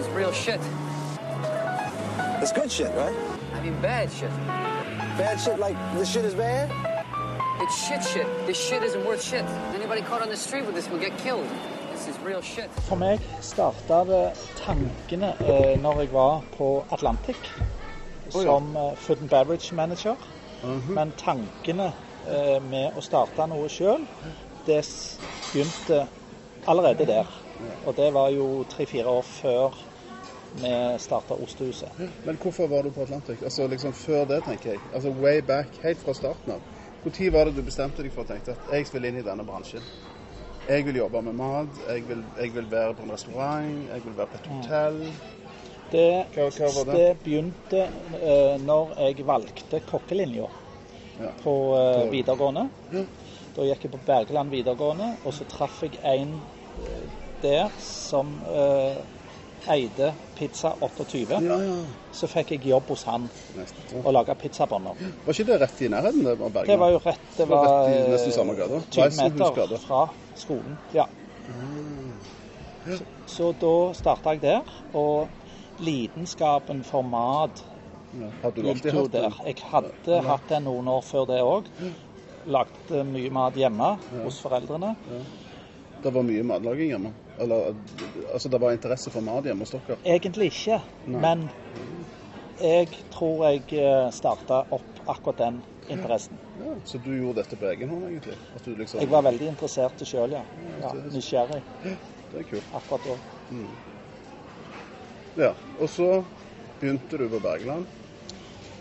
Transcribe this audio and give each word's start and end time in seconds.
is 0.00 0.08
real 0.16 0.32
shit. 0.32 0.60
It's 2.42 2.52
good 2.52 2.72
shit, 2.72 2.90
right? 2.96 3.16
I 3.54 3.60
mean 3.62 3.78
bad 3.82 4.10
shit. 4.10 4.30
Bad 5.18 5.38
shit 5.38 5.58
like 5.58 5.76
this 5.94 6.10
shit 6.10 6.24
is 6.24 6.34
bad? 6.34 6.70
It's 7.60 7.76
shit 7.86 8.02
shit. 8.02 8.26
This 8.46 8.58
shit 8.58 8.82
isn't 8.82 9.04
worth 9.04 9.22
shit. 9.22 9.44
Anybody 9.74 10.00
caught 10.00 10.22
on 10.22 10.30
the 10.30 10.36
street 10.36 10.64
with 10.64 10.74
this 10.74 10.88
will 10.88 10.98
get 10.98 11.16
killed. 11.18 11.46
This 11.92 12.08
is 12.08 12.18
real 12.20 12.40
shit. 12.40 12.70
For 12.88 12.96
meg 12.96 13.20
starta 13.44 13.98
det 14.08 14.22
tankene 14.62 15.34
eh, 15.44 15.76
når 15.82 16.00
jeg 16.00 16.12
var 16.14 16.40
på 16.56 16.70
Atlantic 16.96 17.36
som 18.30 18.72
eh, 18.76 18.96
food 18.96 19.20
and 19.20 19.28
beverage 19.28 19.72
manager. 19.72 20.16
Men 20.88 21.12
tankene 21.20 21.92
eh, 22.24 22.56
med 22.70 22.96
å 22.96 23.04
starte 23.04 23.44
noe 23.52 23.68
sjøl, 23.68 24.08
det 24.64 24.80
begynte 25.52 26.06
allerede 26.66 27.04
der. 27.12 27.28
Og 27.84 27.96
det 27.96 28.08
var 28.16 28.32
jo 28.32 28.64
tre-fire 28.72 29.08
år 29.20 29.24
før 29.28 29.76
vi 30.52 30.98
starta 30.98 31.34
Ostehuset. 31.34 31.88
Men 32.24 32.36
hvorfor 32.42 32.66
var 32.66 32.82
du 32.82 32.90
på 32.90 33.02
Atlantic? 33.02 33.42
Altså 33.42 33.66
liksom 33.68 33.92
Før 33.92 34.24
det, 34.24 34.44
tenker 34.44 34.70
jeg. 34.70 34.80
Altså 34.94 35.10
Way 35.10 35.40
back, 35.42 35.78
helt 35.82 35.98
fra 36.02 36.14
starten 36.14 36.52
av. 36.52 36.60
Når 37.04 37.32
var 37.32 37.44
det 37.44 37.56
du 37.56 37.62
bestemte 37.62 38.02
deg 38.02 38.12
for 38.12 38.26
å 38.26 38.28
tenke 38.28 38.52
at 38.52 38.66
jeg 38.72 38.86
vil 38.92 39.04
inn 39.08 39.20
i 39.22 39.24
denne 39.24 39.44
bransjen? 39.46 39.84
Jeg 40.68 40.84
vil 40.86 40.96
jobbe 41.00 41.22
med 41.22 41.32
mat, 41.34 41.78
jeg 41.88 42.02
vil, 42.08 42.24
jeg 42.38 42.52
vil 42.54 42.66
være 42.70 42.94
på 42.94 43.02
en 43.06 43.12
restaurant, 43.14 43.70
jeg 43.94 44.02
vil 44.04 44.16
være 44.16 44.26
på 44.26 44.36
et 44.40 44.50
hotell. 44.52 44.98
Det, 45.90 46.26
Hva- 46.34 46.50
hva 46.54 46.84
det? 46.86 46.98
det 46.98 47.06
begynte 47.24 47.80
uh, 48.20 48.58
når 48.62 48.92
jeg 49.00 49.26
valgte 49.26 49.80
kokkelinja 49.88 50.46
Ja. 51.20 51.30
på 51.42 51.52
uh, 51.76 52.10
videregående. 52.12 52.68
Ja. 52.92 53.02
Da 53.56 53.64
gikk 53.66 53.82
jeg 53.84 53.90
på 53.92 53.98
Bergeland 54.06 54.50
videregående, 54.54 55.08
og 55.24 55.34
så 55.34 55.44
traff 55.50 55.82
jeg 55.82 55.98
en 56.06 56.36
eh, 56.86 57.08
der 57.42 57.72
som 57.82 58.30
eh, 58.46 59.00
eide 59.68 60.14
Pizza 60.38 60.72
28. 60.80 61.40
Ja, 61.44 61.56
ja. 61.62 61.76
Så 62.12 62.28
fikk 62.30 62.52
jeg 62.54 62.64
jobb 62.70 62.88
hos 62.88 63.04
han 63.04 63.28
og 64.02 64.12
laga 64.14 64.34
pizzabånder. 64.34 64.96
Var 65.26 65.36
ikke 65.36 65.48
det 65.50 65.60
rett 65.60 65.82
i 65.84 65.88
nærheten 65.92 66.26
av 66.32 66.38
Bergen? 66.40 66.66
Det 66.70 66.78
var 66.80 66.90
jo 66.94 67.00
rett 67.04 67.26
Det 67.36 67.44
Det 67.44 67.48
var 67.48 67.64
var 67.66 67.88
rett 67.88 67.94
i 67.94 67.98
eh, 68.00 68.12
nesten 68.14 68.32
samme 68.32 68.54
gata. 68.58 68.80
20 68.90 69.40
meter 69.40 69.76
fra 69.84 70.02
skolen. 70.34 70.78
Ja. 70.94 71.06
Så, 72.86 73.04
så 73.26 73.50
da 73.60 73.74
starta 73.94 74.34
jeg 74.34 74.42
der. 74.44 74.62
Og 74.94 75.28
lidenskapen 75.80 76.84
for 76.84 77.02
mat 77.02 77.64
Ja. 78.12 78.26
Hadde 78.42 78.62
du 78.62 78.68
alltid 78.68 78.94
hatt 78.96 79.12
den? 79.12 79.34
Jeg 79.46 79.56
hadde 79.70 80.22
hatt 80.26 80.48
det 80.50 80.58
noen 80.64 80.88
år 80.90 81.04
før 81.06 81.28
det 81.30 81.36
òg. 81.46 81.68
Lagde 82.50 83.04
mye 83.06 83.30
mat 83.30 83.54
hjemme 83.54 83.92
hos 84.24 84.40
foreldrene. 84.42 84.96
Det 86.02 86.10
var 86.14 86.24
mye 86.24 86.44
matlaging 86.48 86.94
hjemme? 86.94 87.10
Eller 87.40 87.74
altså 88.34 88.48
det 88.52 88.60
var 88.60 88.72
interesse 88.72 89.12
for 89.12 89.24
mat 89.24 89.44
hjemme 89.48 89.66
hos 89.66 89.74
dere? 89.74 89.98
Egentlig 90.04 90.50
ikke, 90.52 90.80
Nei. 91.06 91.20
men 91.24 91.44
jeg 92.60 92.88
tror 93.12 93.44
jeg 93.48 93.84
starta 94.16 94.62
opp 94.76 95.00
akkurat 95.08 95.38
den 95.40 95.60
interessen. 95.90 96.38
Ja, 96.60 96.74
så 96.84 97.00
du 97.02 97.10
gjorde 97.16 97.40
dette 97.42 97.56
på 97.60 97.68
egen 97.70 97.88
hånd, 97.92 98.04
egentlig? 98.10 98.36
Liksom, 98.80 99.00
Jeg 99.00 99.10
var 99.12 99.24
veldig 99.26 99.48
interessert 99.52 100.04
sjøl, 100.06 100.36
ja. 100.36 100.42
ja. 100.80 100.92
Nysgjerrig 101.10 101.62
Det 101.84 102.42
er 102.42 102.48
kult. 102.50 102.68
akkurat 102.76 103.08
da. 103.08 103.16
Ja. 105.40 105.54
Og 105.80 105.88
så 105.88 106.10
begynte 106.80 107.18
du 107.18 107.28
på 107.32 107.40
Bergland. 107.44 107.88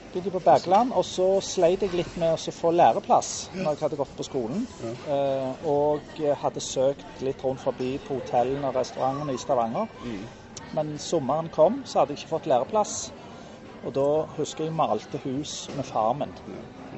Begynte 0.10 0.32
på 0.34 0.40
Bergland, 0.42 0.92
og 0.98 1.06
så 1.06 1.26
sleit 1.46 1.84
jeg 1.86 1.94
litt 1.94 2.16
med 2.18 2.34
å 2.34 2.54
få 2.56 2.72
læreplass 2.74 3.52
når 3.54 3.76
jeg 3.76 3.84
hadde 3.84 4.00
gått 4.00 4.16
på 4.18 4.26
skolen. 4.26 4.64
Eh, 4.82 5.68
og 5.70 6.18
hadde 6.42 6.64
søkt 6.66 7.22
litt 7.22 7.44
rundt 7.46 7.62
forbi 7.62 7.92
på 8.02 8.18
hotellene 8.18 8.72
og 8.72 8.80
restaurantene 8.80 9.36
i 9.38 9.42
Stavanger. 9.42 9.86
Men 10.74 10.96
sommeren 11.02 11.52
kom, 11.54 11.84
så 11.86 12.02
hadde 12.02 12.16
jeg 12.16 12.24
ikke 12.24 12.34
fått 12.34 12.50
læreplass. 12.50 12.96
Og 13.84 13.94
da 13.96 14.08
husker 14.40 14.66
jeg 14.66 14.76
malte 14.76 15.22
hus 15.24 15.54
med 15.78 15.86
far 15.88 16.18
min 16.18 16.34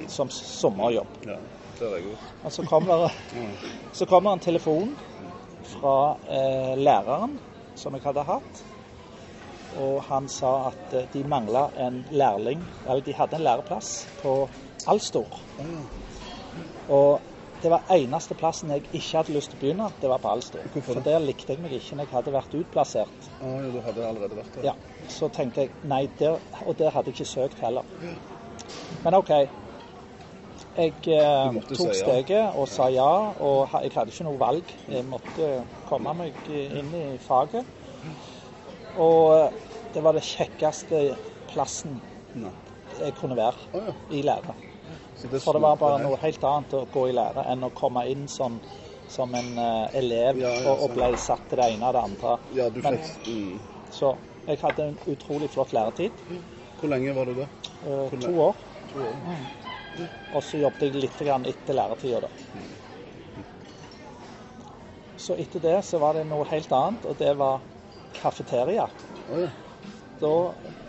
som 0.09 0.31
sommerjobb. 0.31 1.19
Ja, 1.27 1.35
det 1.79 1.91
gjort. 2.07 2.33
Og 2.43 2.55
så 2.55 2.65
kommer, 2.71 3.11
så 3.93 4.07
en 4.33 4.39
telefon 4.39 4.95
fra 5.75 5.95
eh, 6.31 6.75
læreren 6.79 7.39
som 7.75 7.93
jeg 7.95 8.07
hadde 8.07 8.23
hatt. 8.23 8.65
Og 9.79 10.01
han 10.09 10.27
sa 10.29 10.51
at 10.71 10.95
eh, 10.97 11.07
de 11.13 11.23
mangla 11.27 11.67
en 11.79 12.03
lærling, 12.11 12.63
eller 12.87 13.03
de 13.05 13.13
hadde 13.15 13.37
en 13.39 13.45
læreplass 13.45 14.07
på 14.21 14.35
Alstor. 14.87 15.39
Og 16.89 17.21
det 17.61 17.69
var 17.71 17.85
eneste 17.93 18.35
plassen 18.35 18.71
jeg 18.73 18.83
ikke 18.89 19.19
hadde 19.19 19.33
lyst 19.35 19.51
til 19.51 19.59
å 19.59 19.61
begynne, 19.61 19.87
det 20.01 20.09
var 20.09 20.21
på 20.23 20.31
Alstor. 20.33 20.65
For 20.81 21.01
der 21.05 21.21
likte 21.21 21.53
jeg 21.53 21.61
meg 21.61 21.75
ikke 21.77 21.97
når 21.97 22.07
jeg 22.07 22.15
hadde 22.15 22.33
vært 22.33 22.55
utplassert. 22.57 23.27
Ja, 23.39 23.55
du 23.71 23.79
hadde 23.85 24.07
allerede 24.07 24.39
vært 24.39 24.55
der? 24.57 24.71
Ja, 24.71 24.75
Så 25.09 25.29
tenkte 25.33 25.65
jeg 25.65 25.73
nei, 25.83 26.07
der, 26.19 26.39
og 26.65 26.77
der 26.79 26.93
hadde 26.95 27.11
jeg 27.11 27.21
ikke 27.21 27.31
søkt 27.31 27.61
heller. 27.61 27.85
Men 29.03 29.17
OK. 29.19 29.33
Jeg 30.71 30.93
eh, 31.11 31.55
tok 31.67 31.89
ja. 31.89 31.93
steget 31.99 32.55
og 32.55 32.67
sa 32.71 32.87
ja, 32.89 33.11
og 33.43 33.73
jeg 33.83 33.91
hadde 33.93 34.13
ikke 34.13 34.27
noe 34.27 34.39
valg. 34.39 34.75
Jeg 34.89 35.05
måtte 35.05 35.53
komme 35.89 36.13
meg 36.17 36.51
inn 36.55 36.93
i 36.95 37.05
faget. 37.21 37.67
Og 38.99 39.37
eh, 39.37 39.61
det 39.93 40.03
var 40.03 40.15
det 40.15 40.23
kjekkeste 40.25 41.01
plassen 41.51 41.99
jeg 42.99 43.15
kunne 43.19 43.37
være 43.37 43.93
i 44.11 44.21
lære. 44.25 44.55
Så 45.15 45.29
For 45.39 45.55
det 45.55 45.61
var 45.63 45.77
bare 45.79 45.99
noe 46.03 46.17
helt 46.21 46.43
annet 46.43 46.73
å 46.75 46.85
gå 46.91 47.07
i 47.11 47.15
lære 47.15 47.45
enn 47.51 47.63
å 47.67 47.71
komme 47.75 48.03
inn 48.11 48.25
sånn 48.31 48.57
som 49.11 49.33
en 49.35 49.49
uh, 49.59 49.91
elev 49.97 50.39
Ja, 50.39 50.49
ja, 50.55 50.71
og, 50.71 50.71
og 50.71 50.85
sånn. 50.85 50.95
ble 50.95 51.09
satt 51.19 51.47
til 51.51 51.59
det 51.59 51.67
ene 51.73 51.89
og 51.89 51.95
det 51.95 52.03
andre. 52.07 52.35
Ja, 52.55 52.67
du 52.71 52.79
fikk 52.83 53.27
mm. 53.27 53.57
Så 53.91 54.13
jeg 54.47 54.59
hadde 54.61 54.85
en 54.87 54.99
utrolig 55.11 55.49
flott 55.51 55.73
læretid. 55.75 56.21
Hvor 56.79 56.93
lenge 56.93 57.15
var 57.15 57.27
du 57.27 57.35
der? 57.41 57.49
Uh, 57.83 58.15
to 58.15 58.31
år. 58.47 58.61
To 58.93 59.09
år. 59.09 59.19
Og 60.31 60.43
så 60.47 60.61
jobbet 60.61 60.87
jeg 60.87 61.03
litt 61.03 61.19
grann 61.19 61.45
etter 61.49 61.75
læretida, 61.75 62.23
da. 62.23 62.63
Så 65.21 65.35
etter 65.37 65.61
det 65.61 65.75
så 65.85 65.99
var 66.01 66.15
det 66.17 66.23
noe 66.29 66.47
helt 66.49 66.71
annet, 66.73 67.05
og 67.05 67.19
det 67.19 67.35
var 67.37 67.59
kafeteria. 68.17 68.87
Oh, 69.31 69.39
ja. 69.41 69.49
Da 70.21 70.31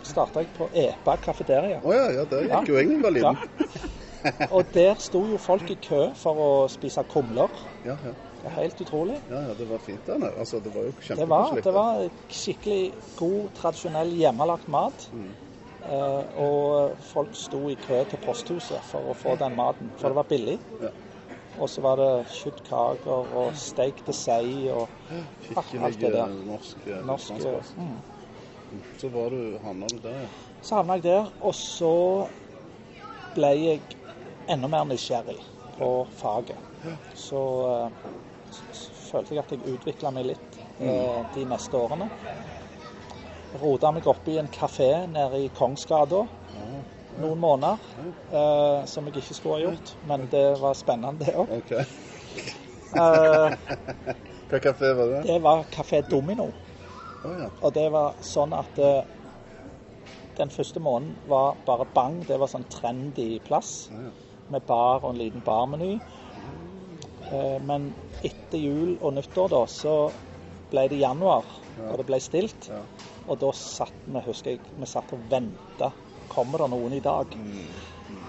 starta 0.05 0.43
jeg 0.43 0.51
på 0.53 0.67
Epa 0.77 1.15
kafeteria. 1.21 1.79
Å 1.81 1.93
ja, 1.95 2.09
ja, 2.19 2.25
der 2.29 2.45
gikk 2.49 2.69
jo 2.69 2.77
jeg 2.77 2.99
da 3.01 3.13
liten. 3.13 3.39
Ja. 4.23 4.47
Og 4.55 4.69
der 4.71 4.93
sto 5.03 5.23
jo 5.27 5.39
folk 5.41 5.67
i 5.73 5.75
kø 5.83 6.05
for 6.15 6.37
å 6.39 6.51
spise 6.71 7.03
kumler. 7.11 7.51
Ja, 7.83 7.97
ja. 8.05 8.13
Det 8.43 8.49
er 8.51 8.55
helt 8.57 8.81
utrolig. 8.83 9.17
Ja, 9.31 9.39
ja, 9.49 9.53
det 9.55 9.65
var 9.69 9.79
fint 9.83 10.03
der 10.07 10.19
nede. 10.19 10.35
Altså, 10.39 10.59
det 10.63 10.71
var 10.75 10.85
jo 10.87 10.91
Det 10.91 11.27
var, 11.27 11.49
kjempekoselig. 11.49 11.63
det 11.63 11.73
var 11.73 12.01
skikkelig 12.37 12.83
god, 13.19 13.49
tradisjonell 13.55 14.11
hjemmelagt 14.19 14.67
mat. 14.71 15.05
Eh, 15.83 16.39
og 16.39 16.99
folk 17.09 17.35
sto 17.35 17.65
i 17.71 17.75
kø 17.79 18.03
til 18.11 18.19
posthuset 18.23 18.83
for 18.87 19.11
å 19.11 19.15
få 19.15 19.35
den 19.39 19.55
maten, 19.59 19.91
for 19.99 20.11
det 20.11 20.19
var 20.19 20.27
billig. 20.29 20.57
Ja. 20.83 20.91
Og 21.63 21.69
så 21.71 21.81
var 21.85 21.99
det 22.01 22.09
kjøttkaker 22.33 23.29
og 23.39 23.53
steik 23.55 24.01
til 24.03 24.15
sei 24.17 24.47
og 24.73 24.89
alt 25.87 25.99
det 26.01 26.11
der. 26.13 26.27
eh, 26.27 26.45
norsk 26.49 26.87
eh, 26.87 27.03
Norsk 27.07 27.29
eh, 27.39 27.83
mm. 27.83 28.81
Så 28.99 29.09
var 29.13 29.29
du, 29.29 29.57
havna 29.63 29.87
du 29.91 29.97
der. 30.03 30.27
Så 30.61 30.75
havna 30.79 30.97
jeg 30.99 31.03
der, 31.03 31.29
og 31.41 31.53
så 31.55 31.93
ble 33.35 33.51
jeg 33.57 33.81
enda 34.49 34.67
mer 34.67 34.83
nysgjerrig 34.89 35.39
på 35.77 35.89
faget. 36.19 36.57
Så 37.15 37.39
så 37.39 37.91
s- 38.51 38.63
s- 38.73 39.09
følte 39.11 39.35
jeg 39.35 39.43
at 39.43 39.51
jeg 39.55 39.77
utvikla 39.77 40.11
meg 40.11 40.25
litt 40.25 40.59
eh, 40.79 41.23
de 41.33 41.45
neste 41.45 41.77
årene. 41.77 42.09
Rota 43.53 43.91
meg 43.93 44.07
opp 44.09 44.27
i 44.27 44.37
en 44.41 44.49
kafé 44.49 44.91
nede 45.07 45.43
i 45.45 45.49
Kongsgata 45.53 46.23
noen 47.21 47.39
måneder, 47.39 47.77
eh, 48.31 48.85
som 48.89 49.07
jeg 49.07 49.21
ikke 49.21 49.37
skulle 49.37 49.59
ha 49.59 49.65
gjort. 49.67 49.95
Men 50.09 50.27
det 50.31 50.45
var 50.61 50.77
spennende, 50.77 51.25
det 51.25 51.35
òg. 51.35 51.51
Okay. 51.61 51.85
Eh, 52.93 53.55
Hva 54.49 54.59
kafé 54.61 54.93
var 54.93 55.07
det? 55.09 55.23
det 55.25 55.39
var 55.41 55.63
Kafé 55.73 56.03
Domino. 56.09 56.51
Oh, 57.23 57.31
ja. 57.39 57.47
Og 57.61 57.73
det 57.73 57.87
var 57.93 58.19
sånn 58.21 58.53
at 58.53 58.77
eh, 58.77 59.05
den 60.37 60.51
første 60.53 60.81
måneden 60.83 61.15
var 61.29 61.57
bare 61.65 61.87
bang. 61.95 62.19
Det 62.27 62.37
var 62.41 62.51
sånn 62.51 62.67
trendy 62.73 63.39
plass 63.47 63.87
ja. 63.93 64.11
med 64.53 64.65
bar 64.67 65.03
og 65.03 65.13
en 65.13 65.21
liten 65.23 65.45
barmeny. 65.45 65.95
Eh, 67.31 67.57
men 67.65 67.91
etter 68.21 68.59
jul 68.61 68.95
og 68.99 69.15
nyttår 69.17 69.53
da, 69.53 69.63
så 69.69 69.97
ble 70.73 70.87
det 70.89 71.01
januar, 71.01 71.45
og 71.87 71.97
det 71.99 72.05
ble 72.07 72.19
stilt. 72.21 72.69
Ja. 72.69 72.81
Og 73.27 73.39
da 73.41 73.51
satt 73.55 73.93
vi, 74.05 74.21
husker 74.25 74.55
jeg, 74.55 74.73
vi 74.77 74.89
satt 74.89 75.13
og 75.15 75.21
venta. 75.31 75.91
Kommer 76.33 76.63
det 76.63 76.69
noen 76.73 76.93
i 76.97 76.99
dag? 77.03 77.35
Mm. 77.37 78.21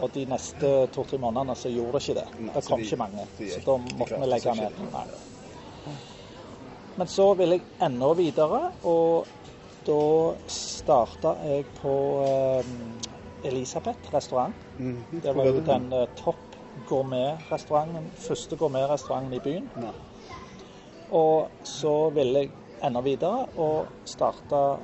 Og 0.00 0.12
de 0.14 0.22
neste 0.30 0.68
to-tre 0.94 1.18
månedene 1.20 1.56
så 1.58 1.68
gjorde 1.72 1.98
det 1.98 2.02
ikke 2.08 2.14
det. 2.20 2.28
Nei, 2.40 2.52
Det 2.54 2.64
kom 2.66 2.78
de- 2.80 2.86
ikke 2.86 2.96
mange. 2.96 3.26
de 3.38 3.48
Så 3.50 3.60
da 3.66 3.76
måtte 3.76 4.20
vi 4.20 4.26
legge 4.26 4.54
ned. 4.54 4.78
Nei. 4.92 5.06
Men 6.96 7.06
så 7.06 7.34
ville 7.36 7.58
jeg 7.58 7.62
enda 7.80 8.12
videre, 8.14 8.72
og 8.84 9.26
da 9.86 10.34
starta 10.46 11.34
jeg 11.46 11.64
på 11.80 11.92
eh, 12.24 12.64
Elisabeth 13.48 14.12
restaurant. 14.14 14.54
Mhm. 14.78 15.20
Det 15.22 15.34
var 15.36 15.44
jo 15.46 15.60
den 15.60 15.92
eh, 15.92 16.06
topp 16.16 16.36
gourmetrestauranten, 16.88 18.10
første 18.16 18.56
gourmetrestauranten 18.56 19.32
i 19.34 19.38
byen. 19.38 19.70
Nei. 19.76 19.92
Og 21.10 21.48
så 21.64 22.10
ville 22.14 22.38
jeg 22.44 22.50
enda 22.82 23.00
videre 23.00 23.46
og 23.56 23.86
starta 24.04 24.78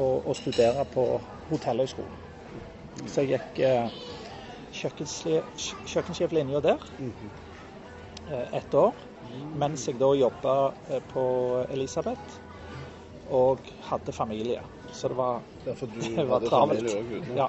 å 0.00 0.34
studere 0.34 0.84
på 0.94 1.20
hotellhøgskolen. 1.50 2.18
Så 3.06 3.24
jeg 3.24 3.38
gikk 3.38 3.60
eh, 3.66 4.00
kjøkkensjeflinja 4.74 6.60
der 6.64 6.82
eh, 7.00 8.58
ett 8.60 8.74
år. 8.74 8.94
Mens 9.60 9.86
jeg 9.88 9.98
da 10.00 10.10
jobba 10.16 10.56
eh, 10.90 11.02
på 11.12 11.24
Elisabeth 11.70 12.38
og 13.30 13.62
hadde 13.90 14.12
familie. 14.14 14.62
Så 14.92 15.08
det 15.08 15.16
var, 15.16 15.40
Derfor 15.64 15.86
du 15.86 16.00
det 16.16 16.24
var 16.26 16.40
hadde 16.40 16.48
travelt. 16.50 16.90
familie 16.90 17.20
ute. 17.20 17.36
Ja. 17.36 17.48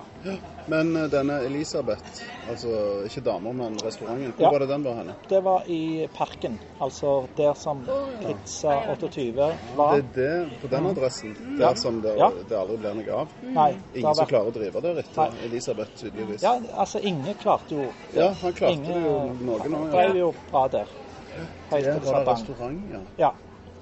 Men 0.68 0.96
eh, 0.96 1.08
denne 1.10 1.40
Elisabeth, 1.48 2.04
altså 2.50 3.04
ikke 3.08 3.24
damer, 3.26 3.54
men 3.54 3.78
restauranten, 3.82 4.34
hvor 4.38 4.46
Ja. 4.46 4.52
var 4.52 4.60
det 4.60 4.68
den 4.70 4.84
var 4.84 4.94
henne? 5.00 5.16
Det 5.30 5.40
var 5.44 5.64
i 5.68 6.08
Parken, 6.14 6.60
altså 6.80 7.28
der 7.38 7.54
som 7.54 7.82
Pizza 8.22 8.76
28 8.94 9.58
var. 9.76 9.96
Det 10.02 10.04
er 10.04 10.12
det, 10.16 10.60
på 10.62 10.68
den 10.68 10.86
adressen, 10.92 11.34
der 11.58 11.74
som 11.76 12.02
det, 12.02 12.16
Ja. 12.18 12.30
det 12.50 12.58
aldri 12.58 12.78
blir 12.78 12.94
noe 13.00 13.20
av. 13.24 13.28
Nei, 13.42 13.72
det 13.72 14.00
Ingen 14.00 14.06
har 14.08 14.14
som 14.16 14.26
vært 14.26 14.34
klarer 14.36 14.52
å 14.52 14.56
drive 14.60 14.82
der 14.82 15.00
etter 15.02 15.22
Nei. 15.32 15.46
Elisabeth, 15.50 15.92
tydeligvis. 15.98 16.42
Ja, 16.44 16.54
altså 16.74 17.00
Inge 17.02 17.34
klarte 17.36 17.72
jo 17.76 17.94
Ja, 18.14 18.30
han 18.42 18.54
klarte 18.54 18.74
Inge 18.74 18.94
det 18.94 19.04
jo 19.04 19.18
noe 19.34 19.58
nå. 19.70 19.86
Ja. 19.88 19.92
drev 19.98 20.16
jo 20.16 20.34
bra 20.52 20.68
der. 20.68 20.86
Det 20.92 21.48
til 21.72 21.82
var 21.82 21.92
det 21.96 22.06
Sabang. 22.06 22.28
restaurant, 22.36 22.82
ja. 23.18 23.32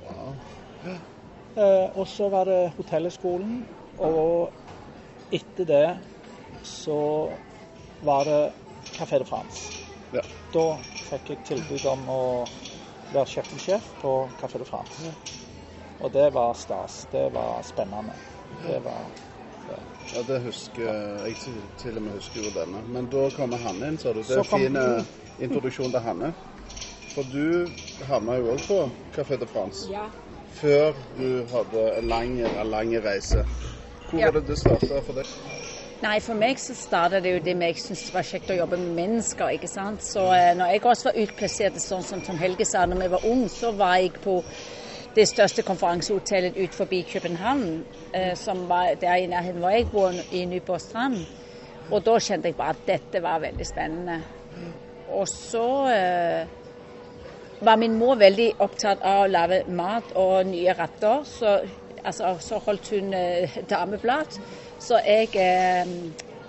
Ja. 0.05 0.99
Eh, 1.59 1.97
og 1.99 2.07
så 2.07 2.29
var 2.31 2.47
det 2.47 2.59
hotellhøgskolen, 2.77 3.55
og 3.99 4.53
etter 5.35 5.67
det 5.67 5.87
så 6.63 6.99
var 8.05 8.25
det 8.29 8.41
Café 8.95 9.19
de 9.19 9.27
France. 9.27 9.73
Ja. 10.15 10.23
Da 10.53 10.65
fikk 11.09 11.33
jeg 11.33 11.43
tilbud 11.49 11.85
om 11.91 12.07
å 12.09 12.21
være 13.11 13.27
kjøkkensjef 13.33 13.91
på 14.01 14.13
Café 14.39 14.61
de 14.61 14.67
France. 14.69 15.13
Og 15.99 16.13
det 16.15 16.29
var 16.33 16.55
stas. 16.55 17.01
Det 17.11 17.27
var 17.35 17.63
spennende. 17.67 18.15
Det 18.63 18.79
var 18.85 19.09
Ja, 20.09 20.23
det 20.25 20.39
husker 20.41 20.87
jeg 20.89 21.35
til, 21.37 21.57
til 21.77 21.97
og 21.99 22.03
med 22.07 22.15
husker 22.17 22.41
jo 22.41 22.53
denne. 22.55 22.81
Men 22.87 23.09
da 23.11 23.27
kommer 23.35 23.61
Hanne 23.61 23.91
inn, 23.91 23.99
sa 24.01 24.13
du. 24.15 24.23
Det 24.23 24.33
er 24.33 24.41
en 24.41 24.47
fin 24.49 24.79
eh, 24.79 25.11
introduksjon 25.45 25.93
til 25.93 26.01
Hanne. 26.01 26.31
For 27.13 27.27
du 27.29 27.69
havna 28.07 28.39
jo 28.39 28.55
òg 28.55 28.65
på 28.69 28.79
Café 29.13 29.37
de 29.37 29.45
France 29.49 29.85
Ja. 29.91 30.07
Før 30.51 30.93
du 31.17 31.45
hadde 31.51 31.85
en 31.99 32.07
lang, 32.09 32.35
lang 32.71 32.93
reise. 33.05 33.45
Hvor 34.09 34.19
Ja. 34.19 34.25
var 34.25 34.31
det 34.39 34.47
det 34.47 34.57
starta 34.57 35.01
for 35.05 35.13
deg? 35.13 35.25
Nei, 36.01 36.19
for 36.19 36.33
meg 36.33 36.57
så 36.57 36.73
starta 36.79 37.19
det 37.19 37.33
jo 37.33 37.39
det 37.43 37.57
med 37.57 37.67
jeg 37.67 37.75
syntes 37.83 38.05
det 38.07 38.13
var 38.13 38.23
kjekt 38.23 38.51
å 38.51 38.55
jobbe 38.57 38.77
med 38.79 38.93
mennesker. 38.95 39.49
ikke 39.49 39.67
sant? 39.67 39.99
Så 40.13 40.31
eh, 40.33 40.55
når 40.55 40.65
jeg 40.71 40.81
også 40.85 41.09
var 41.09 41.17
utplassert 41.23 41.79
sånn 41.83 42.03
som 42.07 42.21
Tom 42.21 42.37
Helge 42.39 42.65
sa 42.65 42.85
når 42.85 43.01
jeg 43.01 43.11
var 43.11 43.25
ung, 43.25 43.47
så 43.49 43.71
var 43.75 43.97
jeg 43.99 44.13
på 44.23 44.37
det 45.15 45.27
største 45.27 45.61
konferansehotellet 45.67 46.57
ut 46.57 46.75
forbi 46.77 47.03
København, 47.13 47.83
eh, 48.13 48.33
som 48.35 48.67
var 48.69 48.95
der 49.01 49.15
i 49.15 49.27
nærheten 49.27 49.59
hvor 49.59 49.69
jeg 49.75 49.89
bor, 49.91 50.13
i 50.31 50.45
Nyborg 50.45 50.79
strand. 50.81 51.25
Og 51.91 52.05
da 52.05 52.15
kjente 52.19 52.47
jeg 52.47 52.55
bare 52.55 52.69
at 52.77 52.87
dette 52.87 53.21
var 53.21 53.39
veldig 53.43 53.65
spennende. 53.67 54.21
Og 55.09 55.27
så 55.27 55.67
eh, 55.91 56.47
var 57.61 57.77
min 57.77 57.97
mor 57.99 58.15
veldig 58.19 58.53
opptatt 58.63 59.01
av 59.03 59.25
å 59.25 59.29
lage 59.31 59.63
mat 59.67 60.13
og 60.15 60.47
nye 60.47 60.73
retter. 60.77 61.23
Så, 61.27 61.57
altså, 62.03 62.35
så 62.41 62.59
holdt 62.65 62.91
hun 62.95 63.13
eh, 63.13 63.59
dameblad. 63.69 64.39
Så 64.79 65.01
jeg, 65.05 65.33
eh, 65.35 65.95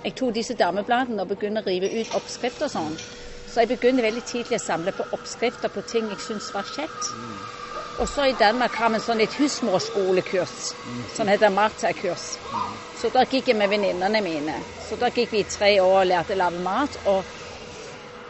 jeg 0.04 0.14
tok 0.18 0.34
disse 0.34 0.58
damebladene 0.58 1.22
og 1.22 1.32
begynte 1.34 1.64
å 1.64 1.70
rive 1.70 1.90
ut 2.00 2.14
oppskrifter 2.20 2.68
og 2.68 2.74
sånn. 2.76 3.00
Så 3.50 3.64
jeg 3.64 3.72
begynte 3.72 4.06
veldig 4.06 4.22
tidlig 4.22 4.60
å 4.60 4.62
samle 4.62 4.94
på 4.94 5.08
oppskrifter 5.16 5.72
på 5.74 5.82
ting 5.90 6.06
jeg 6.12 6.22
syntes 6.22 6.52
var 6.54 6.68
kjekt. 6.70 7.10
Og 8.00 8.08
så 8.08 8.30
i 8.30 8.36
Danmark 8.38 8.76
har 8.78 8.92
vi 8.94 9.00
sånn 9.02 9.20
et 9.20 9.34
husmorskolekurs 9.36 10.54
som 11.16 11.28
heter 11.28 11.50
Marta-kurs. 11.52 12.28
Så 12.96 13.10
da 13.12 13.26
gikk 13.26 13.50
jeg 13.50 13.58
med 13.58 13.72
venninnene 13.72 14.22
mine. 14.24 14.54
Så 14.86 14.96
da 15.00 15.10
gikk 15.10 15.34
vi 15.34 15.42
i 15.42 15.48
tre 15.50 15.74
år 15.82 15.98
og 16.04 16.08
lærte 16.12 16.36
å 16.36 16.40
lage 16.44 16.62
mat. 16.64 17.00
og 17.10 17.49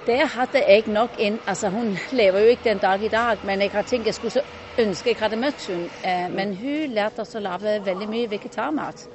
der 0.07 0.27
hadde 0.27 0.63
jeg 0.69 0.85
nok 0.87 1.19
inn 1.19 1.39
altså 1.47 1.69
Hun 1.71 1.97
lever 2.13 2.41
jo 2.41 2.47
ikke 2.47 2.65
den 2.65 2.79
dag 2.79 3.03
i 3.03 3.09
dag, 3.09 3.39
men 3.45 3.61
jeg 3.61 3.71
har 3.73 3.83
tenkt 3.83 4.07
jeg 4.07 4.15
skulle 4.15 4.43
ønske 4.79 5.11
jeg 5.11 5.21
hadde 5.21 5.37
møtt 5.37 5.67
hun. 5.69 5.91
Eh, 6.05 6.31
men 6.33 6.55
hun 6.57 6.95
lærte 6.95 7.21
oss 7.25 7.35
å 7.37 7.43
lage 7.45 7.81
veldig 7.85 8.09
mye 8.09 8.31
vegetarmat. 8.31 9.07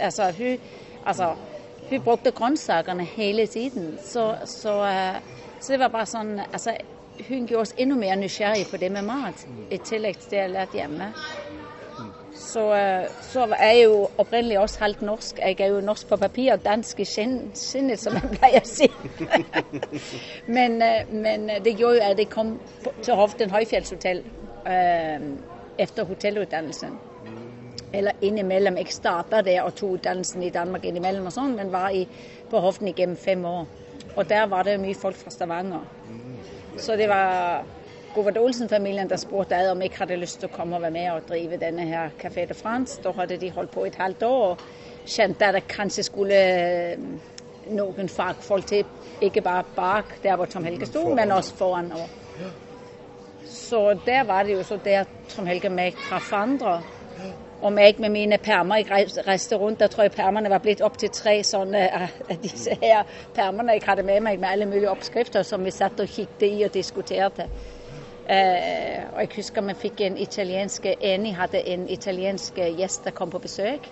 Altså, 0.00 0.32
hun, 0.38 0.58
altså, 1.06 1.34
hun 1.90 2.02
brukte 2.02 2.32
grønnsakene 2.32 3.04
hele 3.16 3.46
tiden. 3.46 3.98
Så, 4.02 4.34
så, 4.62 4.74
eh, 4.84 5.20
så 5.60 5.72
det 5.72 5.80
var 5.80 5.94
bare 5.94 6.06
sånn 6.10 6.38
altså, 6.52 6.76
Hun 7.28 7.46
gjorde 7.48 7.62
oss 7.62 7.72
enda 7.80 7.96
mer 7.96 8.16
nysgjerrig 8.20 8.66
på 8.68 8.76
det 8.76 8.90
med 8.92 9.06
mat, 9.08 9.46
i 9.72 9.78
tillegg 9.78 10.18
til 10.20 10.30
det 10.34 10.36
jeg 10.42 10.50
lærte 10.52 10.76
hjemme. 10.76 11.06
Så, 12.36 12.74
eh, 12.74 13.08
så 13.20 13.46
er 13.58 13.70
jeg 13.72 13.84
jo 13.84 14.08
opprinnelig 14.18 14.58
også 14.60 14.78
halvt 14.80 15.02
norsk. 15.02 15.38
Jeg 15.38 15.60
er 15.60 15.66
jo 15.66 15.80
norsk 15.80 16.08
på 16.08 16.16
papir 16.16 16.52
og 16.52 16.64
dansk 16.64 17.00
i 17.00 17.04
sinnet, 17.04 17.98
som 18.00 18.18
jeg 18.18 18.30
pleier 18.36 18.60
å 18.60 18.68
si. 18.68 18.88
men, 20.56 20.82
eh, 20.82 21.08
men 21.12 21.48
det 21.64 21.76
gjorde 21.78 21.96
jo 21.96 22.10
at 22.10 22.20
jeg 22.20 22.28
kom 22.28 22.58
til 23.02 23.14
Hovden 23.16 23.50
høyfjellshotell 23.50 24.22
eh, 24.66 25.24
etter 25.78 26.04
hotellutdannelsen. 26.04 26.98
Eller 27.92 28.12
innimellom. 28.20 28.76
Jeg 28.76 28.92
starta 28.92 29.40
der 29.40 29.62
og 29.62 29.74
tok 29.78 29.96
utdannelsen 29.96 30.42
i 30.44 30.52
Danmark 30.52 30.84
innimellom, 30.84 31.30
og 31.30 31.32
sånn, 31.32 31.56
men 31.56 31.72
var 31.72 31.96
i, 31.96 32.04
på 32.50 32.60
Hovden 32.60 32.92
gjennom 32.92 33.16
fem 33.16 33.44
år. 33.48 33.64
Og 34.16 34.28
der 34.28 34.44
var 34.52 34.68
det 34.68 34.76
mye 34.80 34.94
folk 34.94 35.16
fra 35.16 35.32
Stavanger. 35.32 35.88
Så 36.76 36.96
det 37.00 37.08
var 37.08 37.64
Govard 38.16 38.38
Olsen-familien 38.40 39.08
der 39.10 39.16
spurte 39.20 39.54
jeg 39.54 39.70
om 39.70 39.82
jeg 39.82 39.90
hadde 39.98 40.16
lyst 40.16 40.38
til 40.40 40.48
å 40.48 40.52
komme 40.56 40.78
og 40.78 40.82
være 40.86 40.94
med 40.94 41.08
og 41.12 41.26
drive 41.28 41.58
denne 41.60 41.84
her 41.84 42.14
Café 42.22 42.46
de 42.48 42.54
France. 42.56 42.94
Da 43.04 43.12
hadde 43.18 43.36
de 43.42 43.50
holdt 43.52 43.74
på 43.74 43.84
et 43.84 43.98
halvt 44.00 44.22
år 44.24 44.44
og 44.54 44.62
kjente 45.04 45.44
at 45.44 45.58
det 45.58 45.66
kanskje 45.68 46.04
skulle 46.08 46.38
eh, 46.38 47.02
noen 47.76 48.08
fagfolk 48.08 48.70
til. 48.70 48.88
Ikke 49.20 49.42
bare 49.44 49.66
bak 49.76 50.16
der 50.24 50.36
hvor 50.40 50.48
Tom 50.48 50.64
Helge 50.64 50.88
sto, 50.88 51.04
men 51.14 51.32
også 51.36 51.54
foran. 51.60 51.92
Og. 51.92 52.08
Så 53.52 53.82
der 54.06 54.24
var 54.24 54.42
det 54.48 54.56
jo 54.56 54.62
så 54.62 54.78
der 54.84 55.04
Tom 55.34 55.46
Helge 55.46 55.68
og 55.68 55.76
meg 55.76 56.00
traff 56.08 56.32
andre. 56.32 56.78
Og 57.60 57.72
meg 57.72 58.00
med 58.00 58.10
mine 58.16 58.38
permer. 58.38 58.76
Jeg 58.80 58.90
reis- 58.90 59.20
reiste 59.26 59.56
rundt. 59.56 59.80
Der 59.80 59.86
tror 59.92 60.08
jeg 60.08 60.16
permene 60.16 60.50
var 60.50 60.58
blitt 60.64 60.80
opp 60.80 60.96
til 60.98 61.12
tre 61.12 61.42
sånne 61.44 61.86
av 61.92 62.36
disse 62.42 62.76
her 62.82 63.04
permene 63.36 63.76
jeg 63.76 63.84
hadde 63.86 64.02
med 64.08 64.20
meg 64.24 64.40
med 64.40 64.48
alle 64.48 64.66
mulige 64.66 64.90
oppskrifter 64.90 65.42
som 65.42 65.64
vi 65.64 65.70
satt 65.70 66.00
og 66.00 66.08
kikket 66.08 66.48
i 66.48 66.64
og 66.64 66.74
diskuterte. 66.74 67.48
Eh, 68.28 69.02
og 69.12 69.20
jeg 69.20 69.30
husker 69.36 69.62
vi 69.62 69.74
fikk 69.78 70.00
en 70.02 70.16
italiensk 70.18 70.86
Eni 71.00 71.30
hadde 71.36 71.60
en 71.68 71.88
italiensk 71.88 72.58
gjest 72.78 73.04
der 73.04 73.14
kom 73.14 73.30
på 73.30 73.38
besøk. 73.38 73.86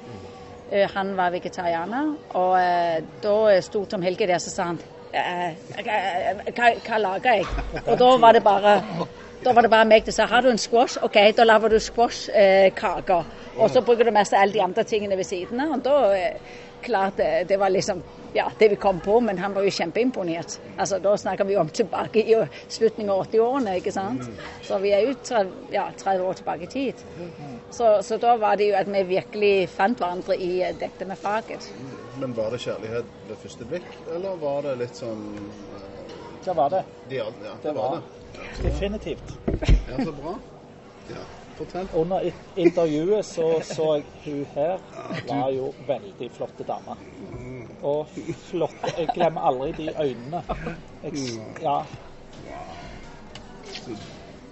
Eh, 0.72 0.88
han 0.94 1.16
var 1.16 1.30
vegetarianer. 1.30 2.14
Og 2.34 2.56
eh, 2.60 3.02
da 3.22 3.60
sto 3.62 3.84
Tom 3.84 4.02
Helge 4.02 4.26
der 4.26 4.42
så 4.42 4.50
sa 4.50 4.70
han 4.72 4.80
eh, 5.14 5.54
hva, 5.84 6.72
hva 6.86 6.98
lager 6.98 7.38
jeg? 7.38 7.46
Og 7.86 7.94
da 8.00 8.10
var 8.18 8.32
det 8.32 8.42
bare 8.44 8.80
da 9.44 9.52
var 9.52 9.66
det 9.66 9.70
bare 9.70 9.84
meg 9.84 10.06
som 10.08 10.16
sa 10.16 10.26
har 10.30 10.42
du 10.42 10.48
en 10.48 10.58
squash? 10.58 10.96
OK, 11.04 11.18
da 11.36 11.44
lager 11.44 11.68
du 11.68 11.78
squashkaker. 11.78 13.24
og 13.58 13.70
så 13.70 13.82
bruker 13.84 14.08
du 14.08 14.10
mest 14.10 14.32
alle 14.32 14.52
de 14.52 14.62
andre 14.62 14.84
tingene 14.84 15.16
ved 15.16 15.24
siden 15.28 15.60
av. 15.60 15.76
Og 15.76 15.84
da 15.84 15.96
eh, 16.16 16.54
klart 16.82 17.18
det, 17.20 17.48
det 17.48 17.60
var 17.60 17.68
liksom 17.68 18.02
ja, 18.34 18.48
det 18.58 18.68
vi 18.70 18.76
kom 18.76 18.98
på, 19.00 19.20
men 19.20 19.38
han 19.38 19.54
var 19.54 19.62
jo 19.62 19.70
kjempeimponert. 19.70 20.58
Altså, 20.78 20.98
Da 20.98 21.16
snakker 21.16 21.44
vi 21.44 21.56
om 21.56 21.68
tilbake 21.68 22.22
i 22.24 22.34
slutten 22.68 23.10
av 23.10 23.22
80-årene, 23.28 23.76
ikke 23.78 23.92
sant. 23.94 24.26
Så 24.62 24.78
vi 24.82 24.90
er 24.92 25.04
jo 25.06 25.14
30, 25.22 25.52
ja, 25.72 25.84
30 25.96 26.22
år 26.28 26.32
tilbake 26.40 26.62
i 26.62 26.66
tid. 26.66 26.94
Så, 27.70 28.02
så 28.02 28.16
da 28.18 28.36
var 28.36 28.56
det 28.56 28.68
jo 28.72 28.74
at 28.78 28.90
vi 28.90 29.02
virkelig 29.02 29.68
fant 29.68 29.98
hverandre 29.98 30.36
i 30.36 30.50
eh, 30.62 30.74
dette 30.80 31.04
med 31.06 31.18
faget. 31.18 31.70
Men 32.18 32.34
var 32.36 32.50
det 32.50 32.60
kjærlighet 32.66 33.04
ved 33.28 33.36
første 33.42 33.64
blikk, 33.70 33.86
eller 34.14 34.36
var 34.42 34.62
det 34.62 34.76
litt 34.82 34.96
sånn 34.98 35.24
eh, 35.38 35.86
Det 36.44 36.56
var 36.56 36.70
det. 36.74 36.82
de, 37.08 37.16
Ja, 37.22 37.30
det, 37.40 37.54
Det 37.62 37.74
var 37.74 37.90
var 37.94 38.02
det. 38.02 38.62
definitivt. 38.62 39.32
Ja, 39.90 40.04
så 40.04 40.12
bra. 40.12 40.34
Ja, 41.10 41.22
fortell. 41.58 41.88
Under 41.94 42.30
intervjuet 42.56 43.24
så 43.26 43.48
så 43.62 43.88
jeg 43.96 44.04
hun 44.24 44.46
her 44.54 44.78
var 45.28 45.50
jo 45.54 45.72
veldig 45.88 46.30
flotte 46.36 46.64
dame. 46.66 46.96
Og 47.84 48.06
flotte 48.48 48.92
Jeg 48.98 49.08
glemmer 49.14 49.40
aldri 49.50 49.72
de 49.76 49.90
øynene. 50.00 50.40
Jeg, 51.04 51.12
ja, 51.62 51.76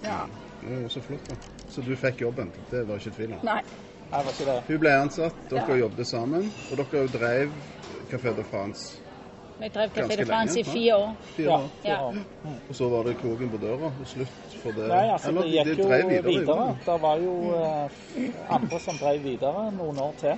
Ja. 0.03 0.25
Det 0.61 0.81
var 0.81 0.89
så 0.89 1.01
flott, 1.01 1.27
da. 1.27 1.35
Så 1.67 1.81
du 1.81 1.95
fikk 1.95 2.21
jobben? 2.21 2.51
Det 2.71 2.83
var 2.87 2.95
ikke 3.01 3.11
tvil 3.17 3.33
om. 3.33 3.39
Nei. 3.43 3.61
jeg 4.13 4.25
var 4.25 4.31
ikke 4.35 4.45
det. 4.51 4.59
Hun 4.67 4.79
ble 4.79 4.91
ansatt, 5.01 5.35
dere 5.49 5.71
Ja. 5.73 5.79
jobbet 5.79 6.07
sammen, 6.07 6.51
og 6.71 6.77
dere 6.77 7.07
drev 7.07 7.49
Café 8.11 8.35
de 8.37 8.43
France 8.43 8.99
Vi 9.59 9.67
drev 9.69 9.89
Café 9.95 10.15
de 10.17 10.25
France 10.25 10.59
i 10.59 10.63
fire 10.63 10.95
år. 10.97 11.15
fire 11.35 11.45
Ja, 11.49 11.57
år. 11.57 11.69
fire 11.81 11.91
Ja. 11.93 12.01
år. 12.03 12.15
Og 12.69 12.75
så 12.75 12.89
var 12.89 13.03
det 13.03 13.17
kroken 13.17 13.49
på 13.49 13.57
døra, 13.57 13.91
og 13.99 14.07
slutt 14.07 14.55
for 14.63 14.71
det. 14.71 14.87
Nei, 14.87 15.07
altså 15.13 15.29
Eller, 15.29 15.41
det 15.41 15.51
de 15.51 15.57
gikk 15.57 15.77
jo 15.79 15.87
videre. 15.87 16.23
videre. 16.23 16.77
Det 16.85 17.01
var 17.01 17.17
jo 17.17 17.33
eh, 17.55 17.89
andre 18.49 18.79
som 18.79 18.95
drev 18.97 19.23
videre 19.23 19.71
noen 19.71 19.99
år 19.99 20.13
til. 20.17 20.37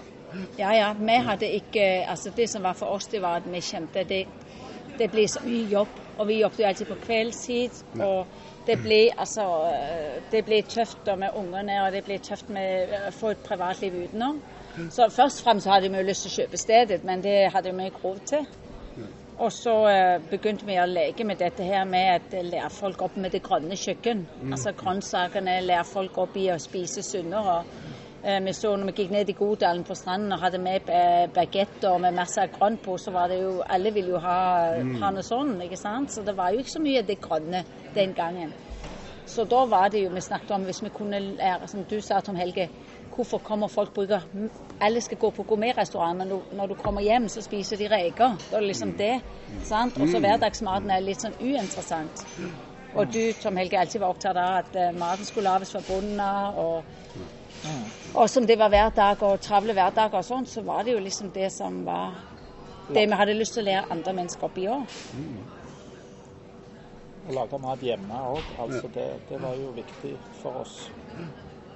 Ja, 0.58 0.72
ja. 0.74 0.94
Vi 0.94 1.17
hadde 1.27 1.51
ikke 1.51 2.05
Altså, 2.08 2.32
det 2.36 2.50
som 2.50 2.63
var 2.63 2.74
for 2.74 2.86
oss, 2.86 3.08
det 3.12 3.22
var 3.22 3.36
at 3.36 3.51
vi 3.51 3.62
kjente 3.62 4.03
det 4.03 4.25
det 5.00 5.12
ble 5.12 5.27
så 5.27 5.44
mye 5.46 5.67
jobb. 5.70 6.01
Og 6.17 6.27
vi 6.27 6.39
jobbet 6.39 6.60
jo 6.60 6.67
alltid 6.70 6.88
på 6.88 7.00
kveldstid. 7.05 7.82
Og 8.00 8.27
Det 8.65 8.79
ble, 8.82 9.12
altså, 9.17 9.44
eh, 9.70 10.22
det 10.32 10.46
ble 10.46 10.62
tøft 10.62 11.05
da 11.05 11.13
med 11.15 11.36
ungene, 11.38 11.84
og 11.86 11.91
det 11.94 12.03
ble 12.03 12.17
tøft 12.17 12.50
med 12.50 12.89
å 12.98 13.12
få 13.13 13.29
et 13.36 13.44
privatliv 13.46 13.94
utenom. 13.94 14.41
Så 14.89 15.05
først 15.13 15.41
og 15.41 15.44
fremst 15.44 15.67
hadde 15.67 15.91
vi 15.91 15.98
jo 15.98 16.03
lyst 16.08 16.25
til 16.25 16.32
å 16.32 16.38
kjøpe 16.39 16.58
stedet, 16.58 17.03
men 17.03 17.22
det 17.22 17.51
hadde 17.53 17.75
vi 17.75 17.86
ikke 17.86 18.01
råd 18.03 18.20
til. 18.25 18.48
Og 19.38 19.51
så 19.51 19.88
eh, 19.91 20.17
begynte 20.32 20.65
vi 20.65 20.79
å 20.82 20.86
leke 20.89 21.24
med 21.24 21.38
dette 21.38 21.63
her 21.63 21.86
med 21.86 22.34
å 22.34 22.41
lære 22.41 22.70
folk 22.72 23.01
opp 23.01 23.17
med 23.17 23.32
det 23.32 23.44
grønne 23.44 23.75
kjøkken. 23.77 24.27
Altså 24.51 24.72
grønnsakene, 24.74 25.62
lære 25.62 25.86
folk 25.94 26.17
opp 26.17 26.38
i 26.38 26.50
å 26.50 26.58
spise 26.58 27.03
sunnere. 27.03 27.60
Eh, 27.60 27.84
Vi 28.25 28.53
så 28.58 28.72
når 28.75 28.89
vi 28.89 28.94
gikk 29.03 29.12
ned 29.13 29.29
i 29.29 29.34
Godalen 29.38 29.84
på 29.86 29.94
stranden 29.94 30.34
og 30.34 30.39
hadde 30.41 30.58
med 30.58 30.88
eh, 30.89 31.27
bagetter 31.34 32.00
med 32.01 32.15
masse 32.17 32.41
grønt 32.55 32.82
på, 32.82 32.96
så 32.98 33.12
var 33.13 33.27
det 33.29 33.38
jo 33.44 33.60
Alle 33.70 33.91
ville 33.94 34.10
jo 34.15 34.17
ha, 34.24 34.38
ha 35.01 35.12
noe 35.13 35.22
sånn, 35.25 35.51
ikke 35.62 35.77
sant. 35.77 36.10
Så 36.10 36.24
det 36.25 36.34
var 36.38 36.50
jo 36.55 36.63
ikke 36.63 36.74
så 36.74 36.82
mye 36.82 37.03
av 37.03 37.05
det 37.12 37.20
grønne 37.22 37.62
den 37.94 38.15
gangen. 38.17 38.53
Så 39.29 39.46
da 39.50 39.63
var 39.70 39.89
det 39.94 40.01
jo 40.03 40.10
vi 40.13 40.22
snakket 40.22 40.51
om 40.58 40.65
hvis 40.65 40.82
vi 40.86 40.89
kunne 40.94 41.20
lære, 41.20 41.67
som 41.70 41.84
du 41.89 42.00
sa 42.01 42.20
Tom 42.22 42.36
Helge, 42.38 42.67
hvorfor 43.15 43.39
kommer 43.46 43.67
folk 43.67 43.94
bruker 43.94 44.22
Alle 44.82 45.01
skal 45.01 45.17
gå 45.17 45.29
på 45.32 45.44
gourmetrestaurant, 45.48 46.17
men 46.17 46.27
når- 46.29 46.67
du 46.67 46.75
kommer 46.75 47.01
hjem, 47.01 47.27
så 47.29 47.41
spiser 47.41 47.77
de 47.77 47.88
reker. 47.88 48.38
Da 48.51 48.58
er 48.58 48.60
det 48.62 48.67
liksom 48.67 48.98
det. 48.98 49.22
sant? 49.63 49.98
Og 50.01 50.08
så 50.10 50.20
hverdagsmaten 50.20 50.89
er 50.91 51.00
litt 51.00 51.22
sånn 51.22 51.38
uinteressant. 51.39 52.25
Og 52.96 53.13
du, 53.13 53.34
Tom 53.34 53.58
Helge, 53.58 53.77
alltid 53.79 54.00
var 54.01 54.10
opptatt 54.10 54.38
av 54.38 54.58
at 54.60 54.75
eh, 54.75 54.91
maten 54.91 55.25
skulle 55.25 55.50
lages 55.50 55.72
fra 55.72 55.82
bunnen 55.82 56.20
av. 56.20 56.58
Og, 56.58 56.86
og 58.13 58.29
som 58.29 58.45
det 58.48 58.57
var 58.60 58.69
hver 58.69 58.89
dag, 58.95 59.24
og 59.24 59.41
travle 59.43 59.74
hverdager 59.75 60.22
og 60.22 60.25
sånn, 60.27 60.48
så 60.48 60.63
var 60.65 60.84
det 60.86 60.95
jo 60.95 61.03
liksom 61.03 61.31
det 61.36 61.51
som 61.53 61.84
var 61.86 62.15
det 62.88 63.07
vi 63.10 63.17
hadde 63.17 63.34
lyst 63.38 63.55
til 63.57 63.63
å 63.63 63.69
lære 63.69 63.88
andre 63.95 64.13
mennesker 64.19 64.48
opp 64.48 64.57
i 64.62 64.67
år. 64.69 64.84
Å 67.25 67.34
lage 67.34 67.60
mat 67.63 67.81
hjemme 67.81 68.19
òg. 68.29 68.51
Altså 68.62 68.91
det, 68.93 69.07
det 69.29 69.39
var 69.41 69.55
jo 69.57 69.72
viktig 69.74 70.13
for 70.41 70.62
oss. 70.62 70.75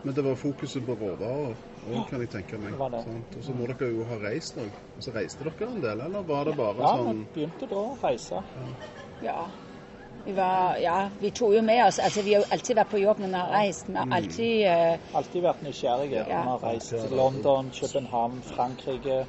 Men 0.04 0.16
det 0.16 0.24
var 0.24 0.38
fokuset 0.40 0.86
på 0.86 0.96
råvarer 0.96 1.58
òg, 1.90 2.04
kan 2.12 2.22
jeg 2.22 2.30
tenke 2.36 2.60
meg. 2.62 2.78
Og 2.78 3.42
så 3.44 3.56
må 3.56 3.66
dere 3.72 3.90
jo 3.92 4.06
ha 4.08 4.20
reist 4.22 4.60
òg. 4.62 4.70
Og 4.96 5.04
så 5.04 5.16
reiste 5.16 5.48
dere 5.48 5.72
en 5.72 5.82
del, 5.84 6.06
eller 6.06 6.28
var 6.28 6.46
det 6.48 6.56
bare 6.60 6.86
Ja, 6.86 6.94
sånn 7.00 7.24
vi 7.24 7.26
begynte 7.40 7.68
da 7.72 7.82
å 7.82 7.98
reise. 8.04 8.44
Ja. 9.26 9.42
Vi, 10.26 10.34
var, 10.36 10.76
ja, 10.82 11.10
vi 11.20 11.30
tok 11.32 11.54
jo 11.56 11.62
med 11.62 11.80
oss 11.86 12.00
altså 12.00 12.22
Vi 12.22 12.34
har 12.34 12.44
jo 12.44 12.50
alltid 12.52 12.76
vært 12.76 12.92
på 12.92 13.00
jobb 13.02 13.22
når 13.24 13.32
vi 13.32 13.40
har 13.40 13.54
reist. 13.56 13.88
Vi 13.88 13.96
har 13.98 14.18
alltid 14.18 14.66
uh, 14.68 15.16
Alltid 15.22 15.46
vært 15.46 15.64
nysgjerrige. 15.66 16.26
Ja. 16.28 16.42
Vi 16.44 16.52
har 16.52 16.64
reist 16.64 16.94
til 16.96 17.16
London, 17.18 17.72
København, 17.80 18.44
Frankrike. 18.44 19.24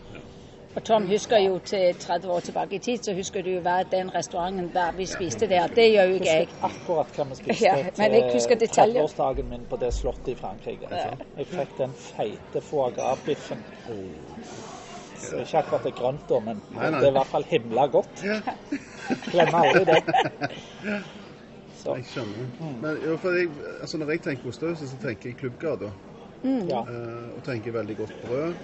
Og 0.74 0.84
Tom 0.84 1.06
husker 1.06 1.38
jo 1.38 1.58
til 1.58 1.94
30 1.98 2.30
år 2.30 2.40
tilbake 2.40 2.76
i 2.76 2.78
tid, 2.78 2.98
så 3.02 3.14
husker 3.14 3.42
du 3.42 3.50
jo 3.50 3.60
hva 3.60 3.80
den 3.90 4.12
restauranten 4.14 4.68
der 4.74 4.92
vi 4.94 5.06
spiste 5.06 5.48
der. 5.50 5.66
Det 5.66 5.88
gjør 5.92 6.12
jo 6.12 6.18
ikke 6.20 6.28
jeg. 6.30 6.46
Husker 6.46 6.68
akkurat 6.68 7.16
hva 7.16 7.26
vi 7.30 7.38
spiste 7.40 7.64
Ja, 7.64 7.74
men 7.98 8.14
jeg 8.14 8.28
husker 8.34 8.54
til 8.54 8.68
detaljer. 8.68 9.02
30-årsdagen 9.02 9.50
min 9.50 9.64
på 9.70 9.80
det 9.82 9.90
slottet 9.94 10.28
i 10.34 10.36
Frankrike. 10.38 10.92
Jeg 11.36 11.48
fikk 11.50 11.74
den 11.78 11.96
feite 11.98 12.62
foie 12.62 12.92
gras-biffen. 12.94 13.64
Så 15.20 15.36
er 15.36 15.44
ikke 15.46 15.58
akkurat 15.62 15.86
det 15.88 15.94
grønt, 15.98 16.26
da, 16.28 16.40
men 16.48 16.60
Nei, 16.74 16.90
nei. 16.90 17.00
det 17.00 17.06
er 17.08 17.12
i 17.12 17.16
hvert 17.18 17.32
fall 17.32 17.46
himla 17.50 17.86
godt. 17.92 18.22
Glemmer 19.30 19.58
aldri 19.64 19.84
det. 19.90 21.00
Så, 21.80 21.94
Jeg 21.96 22.04
skjønner. 22.10 22.48
Men 22.82 22.98
jo, 23.06 23.16
for 23.20 23.36
jeg, 23.36 23.48
altså 23.80 23.98
når 24.00 24.10
jeg 24.14 24.22
tenker 24.26 24.48
Ostehauset, 24.52 24.90
så 24.92 24.98
tenker 25.00 25.30
jeg 25.30 25.38
Klubbgata. 25.40 25.92
ja. 26.44 26.82
Eh, 26.84 27.30
og 27.36 27.42
tenker 27.44 27.72
veldig 27.72 27.96
godt 27.96 28.14
brød. 28.26 28.54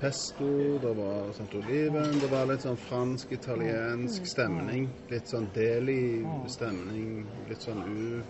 Pesto, 0.00 0.48
det 0.80 0.92
var 0.96 1.32
Sant 1.36 1.54
Oliven. 1.58 2.14
Det 2.22 2.30
var 2.32 2.46
litt 2.48 2.62
sånn 2.64 2.78
fransk-italiensk 2.80 4.24
stemning. 4.30 4.86
Litt 5.10 5.28
sånn 5.28 5.50
deli-stemning. 5.52 7.26
Litt 7.50 7.66
sånn 7.66 7.82
u... 7.84 8.22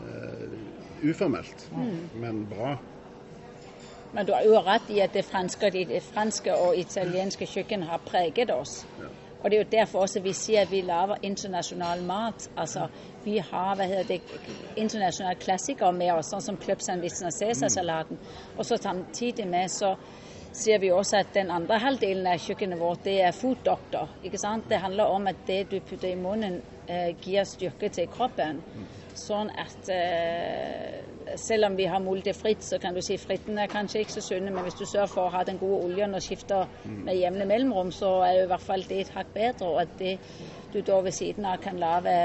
uh, 0.00 0.54
uformelt, 1.10 1.66
men 2.22 2.44
bra. 2.50 2.76
Men 4.12 4.26
du 4.26 4.32
har 4.32 4.42
jo 4.42 4.60
rett 4.66 4.90
i 4.90 5.00
at 5.00 5.14
det 5.14 5.24
franske, 5.24 5.70
det 5.70 6.02
franske 6.02 6.54
og 6.54 6.78
italienske 6.78 7.46
kjøkken 7.46 7.82
har 7.86 8.02
preget 8.06 8.50
oss. 8.50 8.84
Og 9.40 9.50
det 9.50 9.56
er 9.56 9.62
jo 9.62 9.70
derfor 9.72 10.04
også 10.04 10.20
vi 10.20 10.32
sier 10.36 10.66
at 10.66 10.70
vi 10.70 10.82
lager 10.84 11.22
internasjonal 11.22 12.02
mat. 12.04 12.48
Altså, 12.56 12.88
vi 13.24 13.38
har 13.38 13.76
hva 13.76 13.86
heter 13.88 14.08
det, 14.08 14.20
internasjonale 14.76 15.38
klassikere 15.40 15.92
med 15.96 16.12
oss, 16.12 16.32
sånn 16.32 16.44
som 16.44 16.58
clubsandwichen 16.60 17.30
og 17.30 17.36
cæsarsalaten. 17.38 18.20
Og 18.58 18.66
så 18.68 18.76
samtidig 18.76 19.46
med 19.48 19.72
så 19.72 19.94
sier 20.52 20.80
vi 20.82 20.90
også 20.92 21.22
at 21.22 21.32
den 21.34 21.50
andre 21.54 21.78
halvdelen 21.80 22.26
av 22.26 22.42
kjøkkenet 22.42 22.80
vårt, 22.80 23.04
det 23.06 23.20
er 23.22 23.36
food 23.36 23.62
doctor. 23.64 24.10
Ikke 24.26 24.40
sant? 24.42 24.68
Det 24.68 24.82
handler 24.82 25.14
om 25.14 25.28
at 25.30 25.46
det 25.46 25.62
du 25.70 25.78
putter 25.80 26.10
i 26.10 26.18
munnen, 26.20 26.60
eh, 26.88 27.14
gir 27.22 27.46
styrke 27.48 27.88
til 27.88 28.10
kroppen. 28.12 28.60
Sånn 29.14 29.50
at 29.58 29.88
eh, 29.94 31.00
selv 31.36 31.64
om 31.66 31.76
vi 31.76 31.84
har 31.84 31.98
mulde 32.02 32.34
fritt, 32.34 32.64
så 32.64 32.78
kan 32.78 32.94
du 32.94 33.00
si 33.04 33.16
fritten 33.18 33.58
er 33.58 33.70
kanskje 33.70 34.04
ikke 34.04 34.12
så 34.12 34.24
sunne, 34.28 34.50
men 34.50 34.62
hvis 34.66 34.78
du 34.78 34.84
sørger 34.84 35.12
for 35.14 35.28
å 35.28 35.34
ha 35.34 35.44
den 35.46 35.58
gode 35.58 35.84
oljen 35.84 36.14
og 36.14 36.22
skifter 36.22 36.66
med 36.84 37.18
jevne 37.18 37.46
mellomrom, 37.48 37.92
så 37.92 38.20
er 38.26 38.38
det 38.38 38.48
i 38.48 38.50
hvert 38.54 38.66
fall 38.66 38.86
det 38.88 39.00
et 39.00 39.14
hakk 39.14 39.34
bedre. 39.34 39.68
Og 39.68 39.82
at 39.82 39.94
det 39.98 40.18
du 40.72 40.80
da 40.86 41.00
ved 41.02 41.12
siden 41.12 41.46
av 41.46 41.58
kan 41.62 41.78
lage 41.78 42.16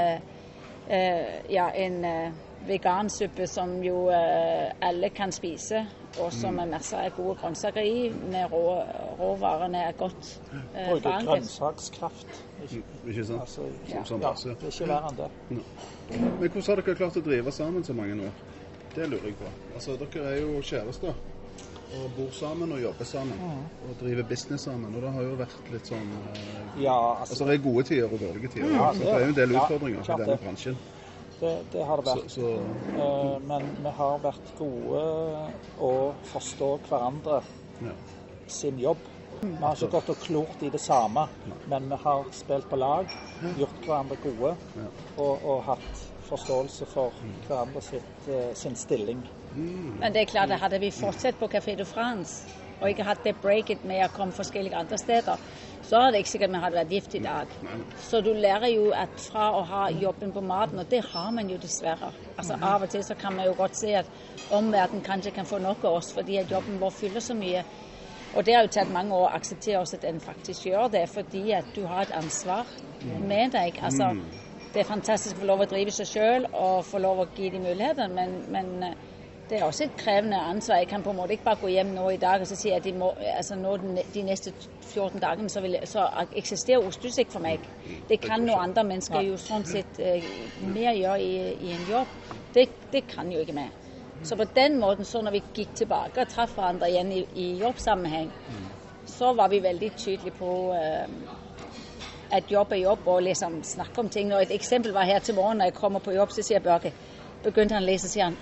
eh, 0.88 1.38
ja, 1.50 1.70
en 1.74 2.04
eh, 2.04 2.32
vegansuppe 2.66 3.46
som 3.46 3.82
jo 3.84 4.08
eh, 4.10 4.70
alle 4.82 5.10
kan 5.14 5.32
spise, 5.32 5.84
og 6.18 6.32
som 6.32 6.58
er 6.58 6.70
masse 6.70 6.96
av 6.96 7.10
gode 7.16 7.36
grønnsaker 7.40 7.84
i, 7.84 8.08
med 8.32 8.52
rå, 8.52 8.62
råvarene 9.18 9.82
er 9.88 9.96
godt 9.98 10.30
eh, 10.52 10.90
Bruke 10.90 11.16
grønnsakskraft. 11.26 12.42
Ikke, 12.64 12.82
Ikke 13.04 13.24
sant? 13.24 13.40
altså, 13.40 13.70
Ja. 13.88 14.04
Som 14.04 14.20
ja, 14.22 14.30
base. 14.30 14.48
det 14.48 14.62
er 14.62 14.74
ikke 14.74 14.88
verre 14.88 15.10
enn 15.10 15.20
det. 15.20 15.30
Men 16.08 16.50
hvordan 16.50 16.62
har 16.68 16.82
dere 16.82 16.96
klart 17.02 17.18
å 17.20 17.24
drive 17.26 17.52
sammen 17.52 17.84
så 17.84 17.96
mange 17.96 18.16
år? 18.30 18.44
Det 18.96 19.08
lurer 19.12 19.28
jeg 19.30 19.36
på. 19.40 19.48
Altså, 19.74 19.96
Dere 20.00 20.30
er 20.32 20.38
jo 20.40 20.60
kjærester 20.64 21.12
og 21.96 22.10
bor 22.16 22.30
sammen 22.34 22.72
og 22.74 22.80
jobber 22.82 23.04
sammen. 23.06 23.38
Og 23.86 23.94
driver 24.00 24.24
business 24.26 24.64
sammen. 24.66 24.94
Og 24.96 25.02
det 25.02 25.12
har 25.12 25.22
jo 25.22 25.34
vært 25.38 25.70
litt 25.72 25.86
sånn 25.92 26.08
eh, 26.32 26.82
Ja, 26.82 26.96
Altså 27.20 27.36
altså, 27.36 27.44
Det 27.46 27.54
er 27.58 27.64
gode 27.68 27.84
tider 27.86 28.10
og 28.10 28.20
dårlige 28.20 28.48
tider. 28.56 28.72
Ja, 28.74 28.92
så 28.92 28.98
det 28.98 29.06
det 29.06 29.14
er 29.14 29.20
jo 29.24 29.28
en 29.32 29.38
del 29.40 29.54
utfordringer 29.56 30.00
Ja, 30.08 30.14
i 30.16 30.24
denne 30.24 30.38
bransjen. 30.42 30.78
det, 31.40 31.52
det 31.72 31.84
har 31.86 32.02
det 32.02 32.06
vært. 32.10 32.30
så 32.32 32.50
Eh, 32.96 33.38
Men 33.46 33.68
vi 33.84 33.92
har 34.00 34.18
vært 34.24 34.50
gode 34.58 35.04
å 35.78 35.92
forstå 36.32 36.70
hverandre 36.88 37.42
ja. 37.84 37.94
sin 38.48 38.78
jobb. 38.78 38.98
Vi 39.42 39.54
har 39.60 39.76
ikke 39.76 39.90
gått 39.92 40.08
og 40.10 40.20
klort 40.24 40.62
i 40.64 40.70
det 40.72 40.80
samme, 40.80 41.26
men 41.68 41.88
vi 41.90 41.96
har 42.02 42.24
spilt 42.32 42.68
på 42.70 42.76
lag, 42.80 43.06
gjort 43.58 43.82
hverandre 43.84 44.16
gode 44.22 44.54
og, 45.16 45.44
og 45.44 45.62
hatt 45.66 46.04
forståelse 46.26 46.86
for 46.90 47.14
hverandre 47.46 47.82
sitt, 47.82 48.28
eh, 48.28 48.52
sin 48.54 48.76
stilling. 48.76 49.24
Men 49.54 50.12
det 50.12 50.22
er 50.22 50.30
klart 50.30 50.50
hadde 50.60 50.80
vi 50.80 50.90
fortsatt 50.90 51.38
på 51.38 51.48
Café 51.48 51.76
de 51.78 51.84
France 51.84 52.56
og 52.80 52.90
ikke 52.90 53.06
hatt 53.08 53.24
det 53.24 53.36
breaket 53.40 53.84
med 53.88 54.02
å 54.04 54.12
komme 54.12 54.36
forskjellige 54.36 54.76
andre 54.76 54.98
steder, 55.00 55.40
så 55.86 56.00
hadde 56.02 56.12
det 56.12 56.22
ikke 56.24 56.32
sikkert 56.34 56.52
vi 56.52 56.62
hadde 56.64 56.76
vært 56.76 56.92
gift 56.92 57.14
i 57.16 57.22
dag. 57.24 57.54
Så 57.96 58.20
du 58.20 58.32
lærer 58.36 58.68
jo 58.74 58.90
at 58.92 59.16
fra 59.30 59.48
å 59.56 59.62
ha 59.64 59.86
jobben 59.96 60.34
på 60.34 60.44
maten, 60.44 60.82
og 60.82 60.90
det 60.90 61.02
har 61.12 61.30
man 61.32 61.48
jo 61.48 61.56
dessverre. 61.62 62.12
Altså 62.36 62.58
Av 62.60 62.84
og 62.84 62.90
til 62.92 63.04
så 63.06 63.16
kan 63.16 63.36
man 63.36 63.48
jo 63.48 63.54
godt 63.56 63.78
se 63.80 63.94
at 63.96 64.10
omverdenen 64.52 65.04
kanskje 65.04 65.32
kan 65.34 65.48
få 65.48 65.58
nok 65.58 65.84
av 65.84 66.00
oss 66.02 66.12
fordi 66.14 66.36
at 66.42 66.52
jobben 66.52 66.80
vår 66.80 66.92
fyller 67.00 67.24
så 67.24 67.34
mye. 67.34 67.64
Og 68.36 68.44
det 68.44 68.54
har 68.54 68.66
jo 68.66 68.74
tatt 68.74 68.92
mange 68.92 69.16
år 69.16 69.30
å 69.30 69.36
akseptere 69.38 69.80
også 69.80 69.96
at 69.96 70.04
den 70.04 70.20
faktisk 70.20 70.66
gjør 70.68 70.90
det, 70.92 71.06
fordi 71.08 71.46
at 71.56 71.70
du 71.72 71.86
har 71.88 72.04
et 72.04 72.12
ansvar 72.18 72.68
med 73.00 73.56
deg. 73.56 73.78
Altså, 73.80 74.12
det 74.76 74.82
er 74.82 74.88
fantastisk 74.90 75.38
å 75.38 75.40
få 75.40 75.46
lov 75.48 75.62
å 75.64 75.66
drive 75.70 75.92
seg 75.96 76.08
sjøl 76.10 76.46
og 76.52 76.82
få 76.84 76.98
lov 77.00 77.22
å 77.22 77.24
gi 77.32 77.48
de 77.48 77.60
mulighetene, 77.64 78.12
men, 78.12 78.34
men 78.52 78.82
eh, 78.84 78.98
det 79.48 79.56
er 79.56 79.64
også 79.64 79.86
et 79.86 79.94
krevende 79.96 80.36
ansvar. 80.36 80.82
Jeg 80.82 80.90
kan 80.90 81.04
på 81.06 81.14
en 81.14 81.16
måte 81.16 81.32
ikke 81.36 81.46
bare 81.46 81.60
gå 81.62 81.70
hjem 81.70 81.94
nå 81.94 82.10
i 82.12 82.18
dag 82.20 82.42
og 82.42 82.50
så 82.50 82.58
si 82.58 82.72
at 82.74 82.84
de, 82.84 82.92
må, 82.92 83.08
altså 83.30 83.56
nå 83.56 83.76
de 83.78 84.24
neste 84.26 84.52
14 84.82 85.22
dagene 85.22 85.48
så, 85.48 85.62
vil, 85.64 85.78
så 85.88 86.04
eksisterer 86.36 86.84
ostemusikk 86.84 87.32
for 87.32 87.46
meg. 87.46 87.64
Det 88.10 88.18
kan 88.20 88.44
noen 88.44 88.66
andre 88.66 88.84
mennesker 88.90 89.24
jo 89.30 89.38
sånn 89.40 89.64
sett 89.70 90.02
eh, 90.02 90.28
mer 90.66 90.92
gjøre 90.98 91.24
i, 91.24 91.32
i 91.70 91.72
en 91.78 91.88
jobb. 91.94 92.12
Det, 92.52 92.66
det 92.92 93.06
kan 93.08 93.32
jo 93.32 93.46
ikke 93.46 93.56
vi. 93.56 93.66
Så 94.26 94.36
på 94.36 94.48
den 94.56 94.76
måten, 94.82 95.08
så 95.08 95.24
når 95.24 95.38
vi 95.38 95.44
gikk 95.62 95.72
tilbake 95.80 96.24
og 96.24 96.36
traff 96.36 96.52
hverandre 96.58 96.92
igjen 96.92 97.16
i, 97.16 97.24
i 97.32 97.48
jobbsammenheng, 97.62 98.28
så 99.08 99.32
var 99.38 99.48
vi 99.48 99.64
veldig 99.64 99.92
tydelige 99.96 100.36
på 100.36 100.52
eh, 100.76 101.08
at 102.30 102.50
jobb 102.50 102.72
er 102.72 102.82
jobb, 102.82 103.06
og 103.06 103.22
liksom 103.22 103.62
snakke 103.64 104.00
om 104.00 104.08
ting. 104.08 104.34
Og 104.34 104.42
et 104.42 104.54
eksempel 104.54 104.92
var 104.92 105.04
her 105.04 105.18
til 105.18 105.34
morgen 105.34 105.58
når 105.58 105.70
jeg 105.70 105.74
kommer 105.74 106.00
på 106.00 106.14
jobb, 106.16 106.30
så 106.30 106.42
sier 106.46 106.64
Børge 106.64 106.92
Begynte 107.44 107.76
han 107.76 107.84
å 107.84 107.86
lese, 107.86 108.08
sier 108.10 108.24
han 108.24 108.38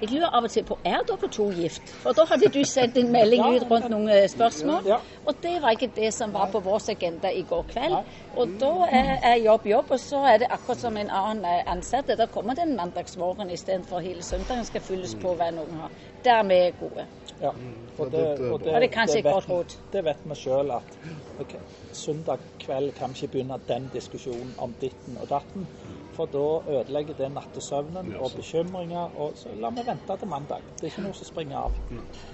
jeg 0.00 0.10
lurer 0.12 0.34
av 0.36 0.44
og 0.44 0.50
til 0.52 0.64
på 0.68 0.78
er 0.84 1.04
dere 1.08 1.28
to 1.32 1.46
gift? 1.56 1.92
For 2.02 2.16
da 2.16 2.26
hadde 2.28 2.50
du 2.52 2.60
sendt 2.68 2.98
en 3.00 3.12
melding 3.12 3.44
ut 3.44 3.66
rundt 3.70 3.88
noen 3.92 4.08
eh, 4.12 4.26
spørsmål. 4.28 4.90
Og 5.26 5.38
det 5.42 5.54
var 5.62 5.76
ikke 5.76 5.90
det 5.96 6.12
som 6.14 6.34
var 6.34 6.50
på 6.52 6.60
vår 6.64 6.90
agenda 6.92 7.32
i 7.32 7.42
går 7.48 7.64
kveld. 7.72 7.96
Og 8.36 8.56
da 8.60 8.72
er, 8.90 9.12
er 9.32 9.36
jobb 9.44 9.66
jobb, 9.66 9.90
og 9.96 10.00
så 10.00 10.22
er 10.32 10.42
det 10.42 10.50
akkurat 10.50 10.82
som 10.84 10.96
en 10.96 11.10
annen 11.10 11.44
eh, 11.44 11.62
ansatt. 11.72 12.12
Da 12.18 12.26
kommer 12.26 12.54
det 12.54 12.66
en 12.66 12.76
mandagsmorgen 12.76 13.50
istedenfor 13.50 14.04
hele 14.04 14.22
søndagen 14.22 14.64
skal 14.68 14.84
fylles 14.84 15.16
på 15.22 15.34
hva 15.38 15.50
noen 15.54 15.80
har. 15.80 15.96
Der 16.24 16.40
er 16.42 16.48
vi 16.50 16.60
gode. 16.80 17.06
Ja. 17.40 17.52
Og 17.98 18.12
det, 18.12 18.20
og 18.20 18.38
det, 18.38 18.52
Og 18.52 18.60
det 18.64 18.74
er 18.74 18.86
kanskje 18.92 19.18
et 19.18 19.24
vet 19.24 19.48
godt. 19.48 19.78
Det 19.92 20.04
vet 20.04 20.24
vi 20.24 20.38
sjøl 20.40 20.70
at 20.76 20.96
okay, 21.40 21.60
søndag 21.92 22.44
kveld 22.60 22.92
kan 22.96 23.12
vi 23.12 23.22
ikke 23.22 23.32
begynne 23.32 23.60
den 23.68 23.90
diskusjonen 23.92 24.54
om 24.58 24.74
ditten 24.80 25.18
og 25.20 25.28
datten. 25.30 25.68
For 26.16 26.26
da 26.32 26.46
ødelegger 26.78 27.14
det 27.18 27.28
nattesøvnen 27.34 28.14
og 28.16 28.32
bekymringer. 28.36 29.16
Og 29.20 29.36
så 29.36 29.52
la 29.54 29.70
vi 29.70 29.84
vente 29.86 30.16
til 30.16 30.28
mandag. 30.28 30.64
Det 30.80 30.88
er 30.88 30.92
ikke 30.94 31.06
noe 31.06 31.16
som 31.18 31.28
springer 31.28 31.56
av. 31.66 31.72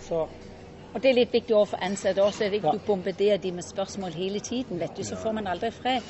Så 0.01 0.27
Og 0.95 1.01
det 1.03 1.09
er 1.09 1.15
litt 1.17 1.33
viktig 1.33 1.55
overfor 1.57 1.81
ansatte 1.81 2.21
også, 2.21 2.45
at 2.45 2.53
ikke 2.53 2.67
Ja. 2.69 2.73
du 2.73 2.79
bombarderer 2.87 3.39
de 3.41 3.53
med 3.53 3.63
spørsmål 3.65 4.13
hele 4.13 4.41
tiden, 4.41 4.79
vet 4.81 4.97
du, 4.97 5.03
så 5.03 5.17
får 5.17 5.33
man 5.33 5.47
aldri 5.47 5.71
fred. 5.71 6.03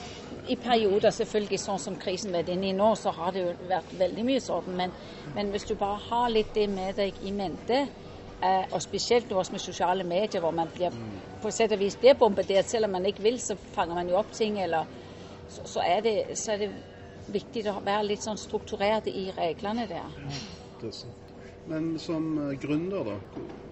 I 0.48 0.56
perioder, 0.56 1.10
selvfølgelig 1.10 1.60
sånn 1.60 1.78
som 1.78 1.96
krisen 1.96 2.34
har 2.34 2.42
vært 2.42 2.48
inne 2.48 2.66
i 2.66 2.72
nå, 2.72 2.94
så 2.98 3.10
har 3.14 3.30
det 3.30 3.44
jo 3.44 3.68
vært 3.68 3.92
veldig 3.98 4.24
mye 4.24 4.40
sånn, 4.40 4.66
men, 4.66 4.90
men 5.36 5.50
hvis 5.54 5.68
du 5.68 5.76
bare 5.76 6.00
har 6.10 6.28
litt 6.34 6.50
det 6.54 6.68
med 6.68 6.96
deg 6.96 7.14
i 7.22 7.30
mente, 7.30 7.88
eh, 8.42 8.64
og 8.72 8.82
spesielt 8.82 9.30
nå 9.30 9.38
også 9.38 9.52
med 9.52 9.60
sosiale 9.60 10.04
medier, 10.04 10.40
hvor 10.40 10.50
man 10.50 10.68
blir, 10.74 10.90
på 11.42 11.50
sett 11.50 11.72
og 11.72 11.78
vis 11.78 11.96
blir 11.96 12.18
bombardert, 12.18 12.66
selv 12.66 12.84
om 12.84 12.90
man 12.90 13.06
ikke 13.06 13.22
vil, 13.22 13.38
så 13.38 13.54
fanger 13.74 13.94
man 13.94 14.08
jo 14.08 14.18
opp 14.18 14.32
ting, 14.32 14.58
eller 14.60 14.84
så, 15.48 15.62
så, 15.64 15.80
er, 15.86 16.00
det, 16.00 16.38
så 16.38 16.52
er 16.52 16.56
det 16.56 16.70
viktig 17.30 17.66
å 17.70 17.80
være 17.84 18.06
litt 18.06 18.22
sånn 18.24 18.38
strukturert 18.40 19.06
i 19.06 19.30
reglene 19.36 19.86
der. 19.88 20.08
Er. 20.26 21.12
Men 21.66 21.98
som 21.98 22.38
eh, 22.50 22.56
gründer, 22.58 23.04
da. 23.04 23.16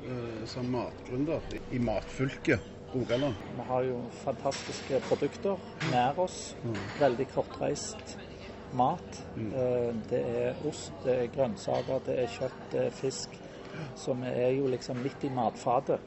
eh, 0.06 0.44
Som 0.46 0.70
matgründer 0.70 1.40
i- 1.72 1.78
matfylket 1.78 2.60
Rogaland. 2.94 3.34
vi 3.56 3.62
har 3.62 3.82
jo 3.84 4.10
fantastiske 4.24 5.00
produkter 5.08 5.58
nær 5.90 6.18
oss. 6.18 6.54
Veldig 6.98 7.26
kortreist 7.34 8.16
mat. 8.72 9.24
Eh, 9.36 9.92
Det 10.08 10.22
er 10.26 10.54
ost, 10.66 10.92
det 11.02 11.18
er 11.18 11.26
grønnsaker, 11.28 12.00
det 12.06 12.18
er 12.18 12.26
kjøtt, 12.26 12.70
det 12.72 12.86
er 12.86 12.90
fisk. 12.90 13.28
Så 13.96 14.14
vi 14.14 14.26
er 14.26 14.50
jo 14.56 14.66
liksom 14.66 15.02
midt 15.02 15.24
i 15.24 15.28
matfatet. 15.28 16.00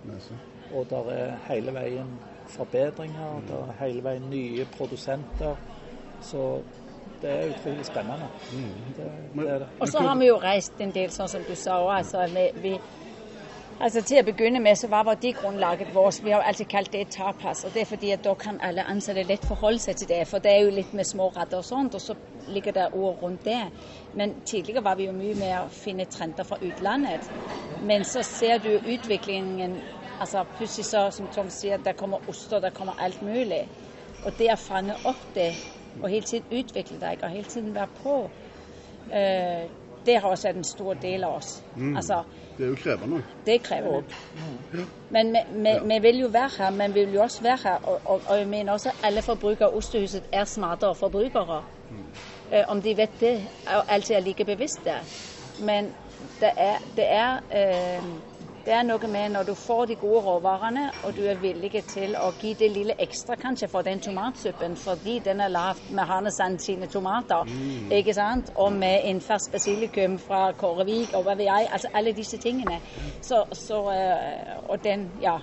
Og 0.73 0.87
der 0.89 1.09
er 1.11 1.37
hele 1.47 1.71
veien 1.73 2.19
forbedringer, 2.47 3.41
der 3.47 3.67
er 3.69 3.73
hele 3.79 4.01
veien 4.03 4.29
nye 4.29 4.65
produsenter. 4.65 5.55
Så 6.21 6.63
det 7.23 7.31
er 7.31 7.49
utrolig 7.49 7.85
spennende. 7.85 8.27
Det, 8.97 9.05
det 9.35 9.49
er 9.49 9.59
det. 9.59 9.67
Og 9.79 9.87
så 9.87 9.99
har 9.99 10.15
vi 10.19 10.27
jo 10.27 10.37
reist 10.43 10.81
en 10.83 10.91
del, 10.91 11.11
sånn 11.11 11.31
som 11.31 11.45
du 11.47 11.55
sa 11.55 11.77
òg. 11.79 11.91
Altså, 12.01 12.25
altså 13.79 14.03
til 14.03 14.19
å 14.19 14.25
begynne 14.27 14.59
med 14.63 14.75
så 14.79 14.89
var 14.91 15.07
verdigrunnlaget 15.07 15.93
vårt 15.95 16.19
Vi 16.23 16.31
har 16.31 16.43
jo 16.43 16.49
alltid 16.51 16.69
kalt 16.75 16.91
det 16.91 17.07
tapas. 17.15 17.63
Og 17.63 17.73
det 17.73 17.81
er 17.81 17.89
fordi 17.93 18.11
at 18.11 18.23
da 18.27 18.35
kan 18.35 18.59
alle 18.61 18.83
ansatte 18.83 19.23
lett 19.23 19.47
forholde 19.47 19.79
seg 19.79 20.01
til 20.01 20.11
det. 20.11 20.21
For 20.27 20.43
det 20.43 20.51
er 20.51 20.61
jo 20.65 20.75
litt 20.75 20.93
med 20.93 21.07
små 21.07 21.31
radder 21.37 21.63
og 21.63 21.65
sånt, 21.65 21.95
og 21.95 22.01
så 22.01 22.15
ligger 22.47 22.71
det 22.71 22.87
ord 22.93 23.23
rundt 23.23 23.45
det. 23.45 23.63
Men 24.13 24.35
tidligere 24.45 24.83
var 24.83 24.99
vi 24.99 25.07
jo 25.07 25.15
mye 25.15 25.35
med 25.39 25.57
å 25.61 25.67
finne 25.71 26.05
trender 26.05 26.43
fra 26.43 26.59
utlandet. 26.61 27.31
Men 27.87 28.03
så 28.03 28.23
ser 28.23 28.57
du 28.57 28.73
utviklingen 28.83 29.79
altså 30.19 30.43
Plutselig 30.57 30.85
så, 30.85 31.11
som 31.11 31.27
Tom 31.35 31.49
sier, 31.49 31.77
der 31.77 31.93
kommer 31.93 32.29
oster, 32.29 32.59
der 32.59 32.69
kommer 32.69 32.93
alt 32.99 33.21
mulig. 33.21 33.63
Og 34.25 34.31
det 34.39 34.51
å 34.53 34.59
fange 34.59 34.95
opp 35.03 35.23
det, 35.35 35.49
og 36.01 36.09
hele 36.09 36.25
tiden 36.25 36.59
utvikle 36.59 36.99
deg, 36.99 37.17
og 37.23 37.29
hele 37.29 37.43
tiden 37.43 37.75
være 37.75 37.87
på, 38.03 38.29
eh, 39.13 39.69
det 40.05 40.21
har 40.21 40.29
også 40.29 40.47
vært 40.47 40.55
en 40.55 40.63
stor 40.63 40.93
del 40.93 41.23
av 41.23 41.35
oss. 41.35 41.63
Altså, 41.95 42.23
Det 42.57 42.65
er 42.65 42.69
jo 42.69 42.75
krevende. 42.75 43.23
det 43.45 43.63
krever 43.63 44.01
det. 44.01 44.15
Men 45.09 45.31
vi, 45.33 45.39
vi, 45.63 45.69
vi 45.87 45.99
vil 46.01 46.19
jo 46.19 46.27
være 46.27 46.49
her, 46.57 46.69
men 46.69 46.93
vi 46.93 47.05
vil 47.05 47.13
jo 47.13 47.21
også 47.21 47.43
være 47.43 47.57
her. 47.63 47.77
Og, 47.83 48.01
og, 48.05 48.21
og 48.25 48.37
jeg 48.37 48.47
mener 48.47 48.71
også 48.71 48.91
alle 49.03 49.21
forbrukere 49.21 49.67
av 49.67 49.75
Ostehuset 49.75 50.23
er 50.31 50.43
smartere 50.43 50.95
forbrukere. 50.95 51.63
Eh, 52.51 52.63
om 52.67 52.81
de 52.81 52.97
vet 52.97 53.19
det, 53.19 53.47
og 53.67 53.83
alltid 53.87 54.15
er 54.15 54.19
like 54.19 54.45
bevisste. 54.45 54.93
Men 55.59 55.85
det 56.41 56.51
er, 56.57 56.77
det 56.95 57.05
er 57.11 57.39
eh, 57.51 58.03
det 58.65 58.73
er 58.73 58.83
noe 58.87 59.07
med 59.11 59.33
når 59.33 59.43
du 59.43 59.53
får 59.59 59.85
de 59.85 59.95
gode 59.99 60.21
råvarene, 60.23 60.83
og 61.03 61.15
du 61.17 61.25
er 61.27 61.39
villig 61.41 61.81
til 61.91 62.15
å 62.15 62.29
gi 62.39 62.53
det 62.59 62.69
lille 62.71 62.95
ekstra 63.05 63.35
kanskje 63.35 63.67
for 63.71 63.83
den 63.83 63.99
tomatsuppen, 63.99 64.77
fordi 64.79 65.17
den 65.25 65.43
er 65.43 65.51
lagd 65.51 65.89
med 65.91 66.07
Hanesand 66.07 66.59
sine 66.63 66.87
tomater, 66.87 67.49
ikke 67.91 68.15
sant? 68.15 68.53
og 68.55 68.71
med 68.73 69.09
en 69.09 69.19
fersk 69.21 69.51
basilikum 69.51 70.15
fra 70.19 70.45
Kårevik 70.55 71.11
og 71.17 71.25
hva 71.27 71.35
vet 71.35 71.49
jeg. 71.49 71.67
Altså 71.71 71.91
alle 71.93 72.13
disse 72.15 72.37
tingene. 72.37 72.79
Så, 73.21 73.43
så, 73.67 73.81
eh, 73.91 74.55
og 74.69 74.83
den, 74.83 75.09
ja 75.21 75.39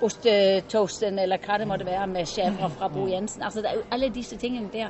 Ostetoasten 0.00 1.18
eller 1.20 1.40
hva 1.44 1.58
det 1.60 1.66
måtte 1.68 1.84
være 1.84 2.06
med 2.08 2.28
chèvre 2.28 2.70
fra 2.72 2.88
Bo 2.88 3.06
Jensen. 3.08 3.42
Altså 3.42 3.60
det 3.60 3.68
er 3.68 3.80
jo 3.80 3.82
alle 3.92 4.08
disse 4.14 4.38
tingene 4.40 4.70
der 4.72 4.88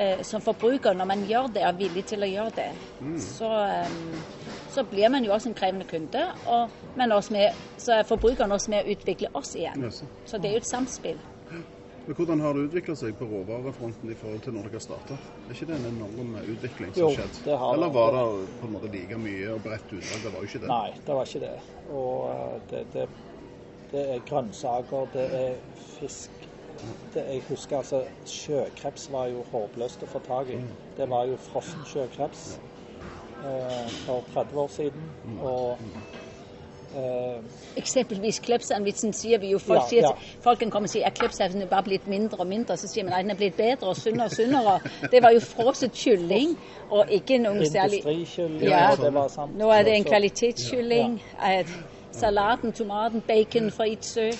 eh, 0.00 0.22
som 0.26 0.42
forbruker, 0.44 0.96
når 0.96 1.08
man 1.12 1.24
gjør 1.28 1.50
det, 1.54 1.62
er 1.68 1.76
villig 1.78 2.04
til 2.10 2.24
å 2.26 2.30
gjøre 2.30 2.54
det, 2.56 2.70
så, 3.22 3.50
eh, 3.64 3.90
så 4.74 4.84
blir 4.90 5.10
man 5.12 5.24
jo 5.26 5.34
også 5.36 5.50
en 5.52 5.58
krevende 5.58 5.88
kunde. 5.90 6.24
Og, 6.46 6.70
men 6.96 7.12
også 7.12 7.36
med, 7.36 7.60
så 7.80 7.98
er 8.00 8.08
forbrukeren 8.08 8.52
også 8.56 8.70
med 8.74 8.86
å 8.86 8.94
utvikle 8.96 9.30
oss 9.34 9.54
igjen. 9.56 9.84
Yes. 9.84 10.02
Så 10.24 10.38
det 10.38 10.50
er 10.50 10.58
jo 10.58 10.64
et 10.64 10.72
samspill. 10.72 11.20
Men 11.50 12.16
Hvordan 12.16 12.40
har 12.40 12.56
det 12.56 12.62
utvikla 12.70 12.94
seg 12.96 13.18
på 13.18 13.26
råvarefronten 13.28 14.10
i 14.10 14.16
forhold 14.18 14.40
til 14.42 14.54
når 14.56 14.70
dere 14.70 14.80
starta? 14.82 15.18
Er 15.46 15.52
ikke 15.54 15.66
det 15.68 15.76
en 15.76 15.90
enorm 15.92 16.32
utvikling 16.40 16.94
som 16.96 17.02
Jo, 17.04 17.10
skjedd? 17.14 17.42
det 17.44 17.58
har 17.60 17.74
Eller 17.76 17.92
var 17.94 18.16
det 18.16 18.22
på 18.60 18.66
en 18.66 18.72
måte 18.72 18.90
like 18.90 19.18
mye 19.20 19.52
og 19.52 19.60
bredt 19.66 19.92
utvalg? 19.92 20.24
Det 20.24 20.32
var 20.32 20.40
jo 20.40 20.48
ikke 20.48 20.62
det. 20.64 20.70
Nei, 20.72 20.90
det 21.06 21.18
var 21.18 21.28
ikke 21.28 21.42
det. 21.44 21.52
Og 21.92 22.16
eh, 22.30 22.56
det, 22.70 22.80
det, 22.94 23.06
det 23.92 24.06
er 24.16 24.24
grønnsaker, 24.30 25.06
det 25.12 25.26
er 25.42 25.54
fisk. 26.00 26.39
Det, 27.14 27.24
jeg 27.28 27.42
husker 27.48 27.76
altså 27.76 28.02
Sjøkreps 28.26 29.08
var 29.12 29.26
jo 29.26 29.44
håpløst 29.52 30.02
å 30.02 30.06
få 30.06 30.18
tak 30.26 30.48
i. 30.54 30.58
Det 30.96 31.08
var 31.10 31.24
jo 31.26 31.36
frossen 31.36 31.84
sjøkreps 31.86 32.58
eh, 33.44 33.90
for 34.06 34.24
30 34.34 34.58
år 34.64 34.68
siden. 34.78 35.12
Og 35.40 35.78
Uh, 36.90 37.38
Eksempelvis 37.78 38.40
Kleppsandvitsen 38.42 39.12
sier 39.14 39.38
vi 39.38 39.52
jo. 39.52 39.58
Folk, 39.62 39.78
Ja, 39.78 39.86
sier, 39.88 40.00
ja. 40.02 40.38
folk 40.42 40.58
kan 40.58 40.70
komme 40.74 40.88
og 40.88 40.90
si 40.90 41.02
at 41.06 41.14
Kleppsandvitsen 41.14 41.62
er 41.62 41.68
bare 41.70 41.84
blitt 41.86 42.08
mindre 42.10 42.40
og 42.42 42.48
mindre. 42.50 42.74
Så 42.76 42.88
sier 42.90 43.04
man 43.06 43.12
at 43.14 43.22
den 43.22 43.30
er 43.30 43.36
blitt 43.38 43.54
bedre 43.56 43.92
og 43.92 43.96
sunnere 43.96 44.26
og 44.26 44.32
sunnere. 44.34 44.80
Det 45.12 45.20
var 45.22 45.30
jo 45.30 45.38
frosset 45.40 45.92
kylling 45.94 46.56
og 46.90 47.06
ikke 47.14 47.38
noen 47.38 47.62
særlig 47.70 48.00
industrikylling, 48.02 48.64
Ja. 48.72 48.90
og 48.90 49.04
det 49.04 49.14
var 49.14 49.28
sant. 49.28 49.54
Nå 49.56 49.70
er 49.70 49.82
det 49.86 49.94
en 50.00 50.04
kvalitetskylling. 50.04 51.20
At 51.38 51.66
Salaten, 52.12 52.72
tomaten, 52.72 53.20
bacon 53.20 53.70
fra 53.70 53.84
Idsø. 53.86 54.30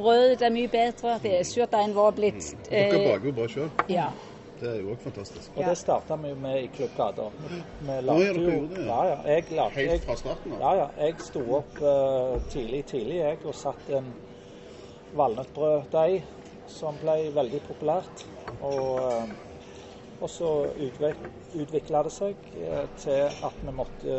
Brødet 0.00 0.42
er 0.42 0.52
mye 0.54 0.68
bedre. 0.72 1.18
Det 1.22 1.32
er 1.38 1.46
Surdeigen 1.48 1.94
vår 1.96 2.16
blitt 2.16 2.50
Dere 2.70 2.86
eh, 2.88 3.06
baker 3.10 3.26
jo 3.28 3.32
bare 3.36 3.52
sjøl. 3.52 3.70
Ja. 3.92 4.08
Det 4.60 4.68
er 4.68 4.80
jo 4.82 4.92
òg 4.92 5.00
fantastisk. 5.00 5.52
Og 5.56 5.64
det 5.64 5.76
starta 5.80 6.16
vi 6.20 6.32
jo 6.32 6.38
med 6.40 6.56
i 6.62 6.66
Klubbgata. 6.72 7.28
Vi 7.40 7.60
ja, 7.88 8.00
lagde 8.04 8.26
jo 8.44 8.56
Ja, 8.76 8.82
ja. 8.86 9.04
ja. 9.10 9.36
Jeg 9.36 9.44
lagde 9.56 9.86
Helt 9.90 10.04
fra 10.04 10.16
starten 10.20 10.52
av? 10.52 10.60
Ja, 10.60 10.72
ja. 10.82 10.88
Jeg 11.06 11.14
sto 11.24 11.44
opp 11.56 11.80
uh, 11.80 12.36
tidlig, 12.52 12.82
tidlig 12.92 13.22
jeg, 13.22 13.38
og 13.44 13.56
satt 13.56 13.88
en 13.96 14.10
valnøttbrøddeig 15.16 16.20
som 16.70 16.98
ble 17.00 17.16
veldig 17.34 17.62
populært. 17.66 18.26
Og, 18.60 19.00
eh, 19.00 19.32
og 20.20 20.30
så 20.30 20.50
utvikla 21.56 22.04
det 22.06 22.12
seg 22.14 22.44
til 23.00 23.40
at 23.48 23.62
vi 23.64 23.74
måtte 23.74 24.18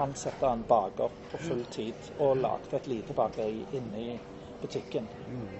ansette 0.00 0.48
en 0.48 0.62
baker 0.68 1.12
på 1.32 1.40
full 1.48 1.64
tid, 1.74 2.08
og 2.18 2.38
lagde 2.40 2.78
et 2.78 2.86
lite 2.88 3.16
bakeri 3.16 3.66
inne 3.76 4.00
i 4.00 4.14
butikken 4.64 5.08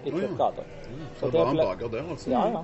i 0.04 0.10
Å, 0.10 0.14
Mm. 0.14 1.06
Så 1.20 1.30
det 1.30 1.40
var 1.40 1.50
en 1.50 1.56
baker 1.56 1.88
der, 1.88 2.10
altså? 2.10 2.30
Ja, 2.30 2.46
ja. 2.48 2.62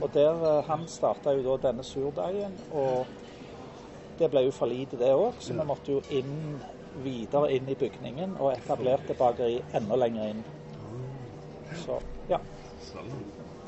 Og 0.00 0.10
der, 0.14 0.58
eh, 0.58 0.64
Han 0.66 0.88
starta 0.88 1.32
jo 1.32 1.42
da 1.42 1.68
denne 1.68 1.84
surdeigen, 1.84 2.52
og 2.72 3.06
det 4.18 4.30
ble 4.30 4.44
jo 4.44 4.50
for 4.50 4.66
lite 4.66 4.98
det 4.98 5.12
òg, 5.14 5.32
så 5.38 5.52
vi 5.52 5.66
måtte 5.66 5.92
jo 5.92 6.02
inn 6.10 6.60
videre 7.04 7.52
inn 7.52 7.68
i 7.68 7.74
bygningen 7.74 8.36
og 8.40 8.52
etablerte 8.52 9.14
bakeri 9.18 9.62
enda 9.74 9.96
lenger 9.96 10.28
inn. 10.28 10.44
Så 11.84 12.00
ja. 12.28 12.38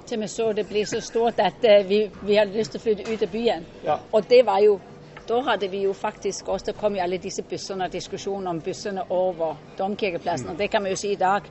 Til 0.07 0.21
vi 0.21 0.29
så 0.29 0.53
det 0.53 0.67
ble 0.69 0.85
så 0.87 1.01
stort 1.01 1.39
at 1.41 1.65
eh, 1.65 1.87
vi, 1.89 2.11
vi 2.23 2.37
hadde 2.37 2.59
lyst 2.59 2.75
til 2.75 2.81
å 2.81 2.85
flytte 2.85 3.13
ut 3.13 3.23
av 3.23 3.31
byen. 3.33 3.65
Ja. 3.85 3.99
Og 4.13 4.29
det 4.29 4.45
var 4.47 4.61
jo 4.65 4.81
Da 5.25 5.39
hadde 5.41 5.71
vi 5.73 5.79
jo 5.87 5.93
faktisk 5.97 6.49
også 6.53 6.67
Det 6.67 6.75
kom 6.77 6.97
jo 6.97 7.01
alle 7.01 7.17
disse 7.17 7.43
bussene 7.43 7.87
og 7.87 7.93
diskusjoner 7.93 8.51
om 8.51 8.59
bussene 8.61 9.07
over 9.11 9.55
Domkirkeplassen. 9.79 10.51
Og 10.51 10.59
det 10.59 10.71
kan 10.71 10.85
vi 10.85 10.91
jo 10.91 10.97
si 11.01 11.13
i 11.13 11.17
dag. 11.17 11.49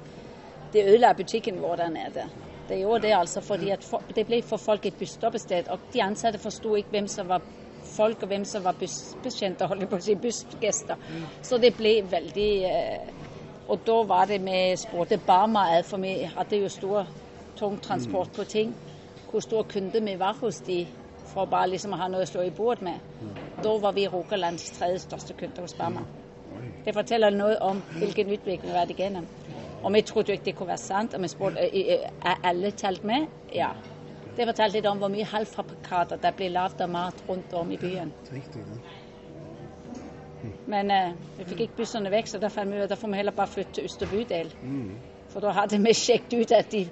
Det 0.74 0.86
ødela 0.86 1.14
butikken 1.14 1.62
vår 1.62 1.76
der 1.76 1.90
nede. 1.90 2.30
Det 2.70 2.80
gjorde 2.80 3.08
det 3.08 3.14
altså 3.16 3.42
fordi 3.42 3.74
det 4.16 4.26
ble 4.28 4.42
for 4.42 4.58
folk 4.58 4.86
et 4.86 4.96
busstoppested. 5.00 5.68
Og 5.70 5.80
de 5.94 6.04
ansatte 6.04 6.40
forsto 6.40 6.76
ikke 6.76 6.90
hvem 6.90 7.08
som 7.08 7.28
var 7.30 7.42
folk, 7.96 8.24
og 8.24 8.28
hvem 8.28 8.46
som 8.46 8.64
var 8.64 8.76
bussbetjenter, 8.80 9.68
holdt 9.68 9.82
jeg 9.82 9.90
på 9.90 10.00
å 10.00 10.06
si, 10.06 10.16
bussgjester. 10.16 10.96
Så 11.44 11.60
det 11.62 11.76
ble 11.78 11.98
veldig 12.10 12.52
eh, 12.70 13.12
Og 13.68 13.80
da 13.88 13.94
var 14.04 14.26
det 14.28 14.42
vi 14.44 14.76
spurte 14.76 15.18
Barma 15.18 15.82
for 15.88 15.98
vi 16.04 16.24
hadde 16.36 16.58
jo 16.60 16.70
stor 16.70 17.08
tungtransport 17.56 18.34
på 18.36 18.44
ting. 18.44 18.74
Hvor 19.30 19.40
stor 19.40 19.64
kunde 19.64 20.02
vi 20.04 20.16
var 20.20 20.36
hos 20.42 20.60
de 20.68 20.88
for 21.34 21.46
bare 21.46 21.70
liksom 21.72 21.94
å 21.94 21.98
ha 21.98 22.10
noe 22.12 22.26
å 22.26 22.30
slå 22.30 22.44
i 22.44 22.52
bordet 22.52 22.84
med. 22.84 23.00
Da 23.64 23.78
var 23.80 23.96
vi 23.96 24.08
Rogalands 24.08 24.72
tredje 24.76 25.00
største 25.06 25.34
kunde 25.34 25.62
hos 25.62 25.76
Barma. 25.78 26.04
Det 26.86 26.94
forteller 26.94 27.32
noe 27.32 27.56
om 27.64 27.80
hvilken 27.96 28.30
utvikling 28.36 28.68
vi 28.68 28.76
har 28.76 28.84
vært 28.86 28.98
igjennom. 28.98 29.28
Og 29.84 29.94
vi 29.94 30.02
trodde 30.02 30.32
jo 30.32 30.38
ikke 30.38 30.46
det 30.46 30.56
kunne 30.56 30.72
være 30.74 30.78
sant. 30.78 31.14
Og 31.14 31.22
vi 31.22 31.28
spurte 31.32 31.64
eh, 31.68 31.94
eh, 31.96 32.10
er 32.26 32.46
alle 32.50 32.72
telt 32.72 33.04
med. 33.04 33.28
Ja. 33.54 33.74
Det 34.38 34.48
fortalte 34.48 34.78
litt 34.78 34.90
om 34.90 35.02
hvor 35.02 35.12
mye 35.14 35.28
halvfabrikater 35.30 36.22
det 36.24 36.32
blir 36.38 36.54
lagd 36.54 36.82
av 36.82 36.90
mat 36.90 37.24
rundt 37.30 37.54
om 37.54 37.72
i 37.72 37.78
byen. 37.78 38.14
Riktig, 38.32 38.64
deg. 38.70 40.54
Men 40.68 40.92
eh, 40.92 41.12
vi 41.38 41.46
fikk 41.52 41.66
ikke 41.68 41.82
bussene 41.84 42.12
vekk, 42.12 42.32
så 42.32 42.40
da 42.42 42.50
fant 42.52 42.72
vi 42.72 42.80
ut 42.80 42.88
at 42.88 42.96
da 42.96 43.00
får 43.00 43.12
vi 43.14 43.20
heller 43.20 43.36
bare 43.36 43.52
flytte 43.52 43.78
til 43.78 43.88
Øster 43.88 44.10
bydel. 44.12 44.52
For 45.32 45.44
da 45.44 45.54
hadde 45.60 45.80
vi 45.84 45.94
sjekket 45.98 46.36
ut 46.40 46.56
at 46.56 46.72
de, 46.72 46.84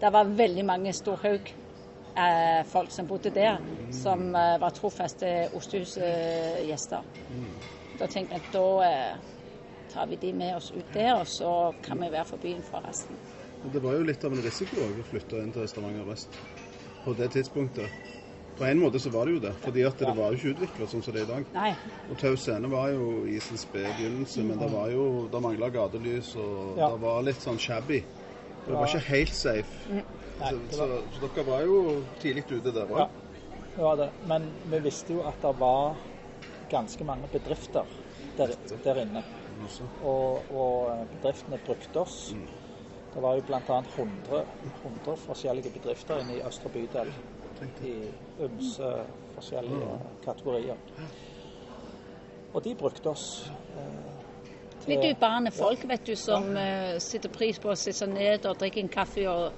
det 0.00 0.12
var 0.12 0.28
veldig 0.40 0.64
mange 0.66 0.92
storhaug 0.96 1.48
eh, 1.48 2.60
folk 2.68 2.92
som 2.92 3.08
bodde 3.08 3.32
der, 3.34 3.62
som 3.92 4.32
var 4.32 4.74
trofaste 4.76 5.48
Ostehus-gjester. 5.56 7.08
Da 7.98 8.06
tenkte 8.06 8.36
jeg 8.36 8.44
at 8.44 8.52
da 8.54 8.66
tar 9.92 10.06
vi 10.10 10.16
de 10.16 10.32
med 10.32 10.56
oss 10.56 10.70
ut 10.70 10.92
der, 10.94 11.14
og 11.20 11.26
så 11.26 11.52
kan 11.82 12.00
vi 12.00 12.10
være 12.12 12.24
for 12.28 12.36
byen 12.42 12.62
for 12.62 12.80
resten. 12.84 13.16
Men 13.62 13.72
Det 13.72 13.82
var 13.82 13.96
jo 13.98 14.04
litt 14.06 14.24
av 14.24 14.32
en 14.32 14.42
risiko 14.44 14.84
å 14.86 15.04
flytte 15.10 15.40
inn 15.42 15.52
til 15.52 15.66
Stavanger 15.68 16.04
vest 16.06 16.28
på 17.04 17.14
det 17.18 17.30
tidspunktet. 17.34 17.90
På 18.58 18.64
en 18.66 18.80
måte 18.82 18.98
så 18.98 19.10
var 19.14 19.26
det 19.26 19.34
jo 19.36 19.40
det, 19.44 19.52
fordi 19.62 19.84
at 19.86 19.98
det 20.02 20.14
var 20.18 20.32
jo 20.34 20.38
ikke 20.38 20.54
utvikla 20.56 20.86
sånn 20.90 21.02
som 21.06 21.14
det 21.14 21.20
er 21.22 21.26
i 21.28 21.30
dag. 21.30 21.44
Nei, 21.54 21.74
Og 22.10 22.18
Tau 22.18 22.34
Scene 22.36 22.70
var 22.72 22.88
jo 22.90 23.24
i 23.30 23.38
sin 23.40 23.58
spede 23.60 23.92
begynnelse, 23.94 24.42
men 24.42 24.58
det 24.58 24.70
var 24.72 24.90
jo, 24.90 25.04
det 25.30 25.42
mangla 25.44 25.68
gatelys, 25.70 26.32
og 26.36 26.78
Ja. 26.78 26.88
det 26.90 27.00
var 27.04 27.22
litt 27.22 27.42
sånn 27.44 27.58
shabby. 27.58 28.00
Det 28.66 28.74
var 28.74 28.86
ikke 28.86 29.04
helt 29.12 29.34
safe. 29.34 29.88
Nei, 29.92 30.04
Så, 30.38 30.58
så, 30.70 30.86
så 31.12 31.28
dere 31.28 31.44
var 31.46 31.62
jo 31.66 31.78
tidlig 32.20 32.44
ute 32.50 32.72
der 32.72 32.86
Ja. 32.86 33.06
òg. 33.06 33.10
det 33.76 33.82
var 33.82 33.96
det. 33.96 34.10
Men 34.26 34.52
vi 34.64 34.78
visste 34.80 35.12
jo 35.12 35.22
at 35.22 35.40
det 35.40 35.54
var 35.58 35.96
ganske 36.68 37.04
mange 37.04 37.28
bedrifter 37.28 37.86
der, 38.36 38.54
der 38.84 39.02
inne. 39.02 39.22
Og, 40.00 40.50
og 40.50 41.08
bedriftene 41.12 41.58
brukte 41.58 42.00
oss. 42.00 42.34
Det 43.14 43.22
var 43.22 43.34
jo 43.34 43.42
bl.a. 43.42 43.58
100, 43.58 44.44
100 44.84 45.16
forskjellige 45.16 45.70
bedrifter 45.74 46.20
inne 46.22 46.36
i 46.36 46.42
Østre 46.46 46.70
bydel 46.70 47.12
i 47.82 47.94
ymse 48.44 48.90
forskjellige 49.34 50.00
kategorier. 50.24 50.76
Og 52.54 52.64
de 52.64 52.74
brukte 52.74 53.10
oss. 53.10 53.50
eh, 53.76 54.28
til- 54.80 54.94
litt 54.94 55.16
urbane 55.16 55.50
folk, 55.50 55.88
vet 55.88 56.06
du, 56.06 56.14
som 56.16 56.56
ja. 56.56 56.94
uh, 56.94 57.00
sitter 57.00 57.28
pris 57.28 57.58
på 57.58 57.70
å 57.70 57.74
sitte 57.74 58.06
ned 58.06 58.46
og 58.46 58.58
drikke 58.58 58.80
en 58.80 58.88
kaffe. 58.88 59.28
og 59.28 59.52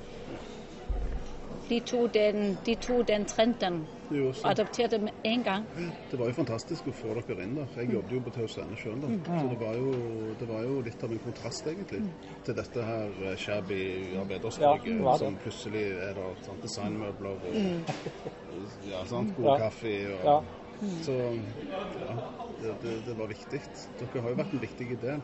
de 1.71 1.81
to 1.87 2.07
den, 2.07 2.59
de 2.67 2.75
to 2.75 3.03
den 3.03 3.25
trenden 3.31 3.87
og 4.11 4.35
adopterte 4.45 4.99
med 4.99 5.13
en 5.25 5.43
gang. 5.43 5.67
Det 6.11 6.19
var 6.19 6.27
jo 6.27 6.35
fantastisk 6.35 6.89
å 6.91 6.95
få 6.95 7.15
dere 7.21 7.45
inn 7.47 7.55
der. 7.55 7.69
Jeg 7.79 7.93
jobbet 7.95 8.15
jo 8.17 8.23
på 8.27 8.33
Tau 8.35 8.47
Scene 8.51 8.79
sjøl 8.79 8.99
da. 9.05 9.11
Så 9.29 9.45
det 9.53 9.59
var, 9.61 9.77
jo, 9.79 9.93
det 10.41 10.49
var 10.51 10.65
jo 10.67 10.81
litt 10.87 11.05
av 11.07 11.15
en 11.15 11.23
kontrast, 11.23 11.69
egentlig, 11.71 12.01
til 12.47 12.59
dette 12.59 12.87
her 12.89 13.21
eh, 13.29 13.37
shabby 13.39 13.81
Ja, 14.11 14.25
arbeiderstrøket 14.25 14.99
det 14.99 15.19
som 15.23 15.39
plutselig 15.45 15.85
er 16.09 16.19
der 16.19 16.43
sant, 16.43 16.65
designmøbler 16.67 17.47
og 17.53 18.89
ja, 18.91 19.05
sant, 19.07 19.37
god 19.39 19.63
kaffe. 19.63 19.95
Og, 20.17 20.51
Ja. 20.81 21.03
Så 21.05 21.13
ja, 21.13 22.17
det, 22.61 22.75
det, 22.83 22.93
det 23.07 23.15
var 23.19 23.27
viktig. 23.29 23.61
Dere 24.01 24.21
har 24.23 24.31
jo 24.33 24.37
vært 24.37 24.53
en 24.57 24.61
viktig 24.61 24.87
del 25.01 25.23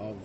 av, 0.00 0.16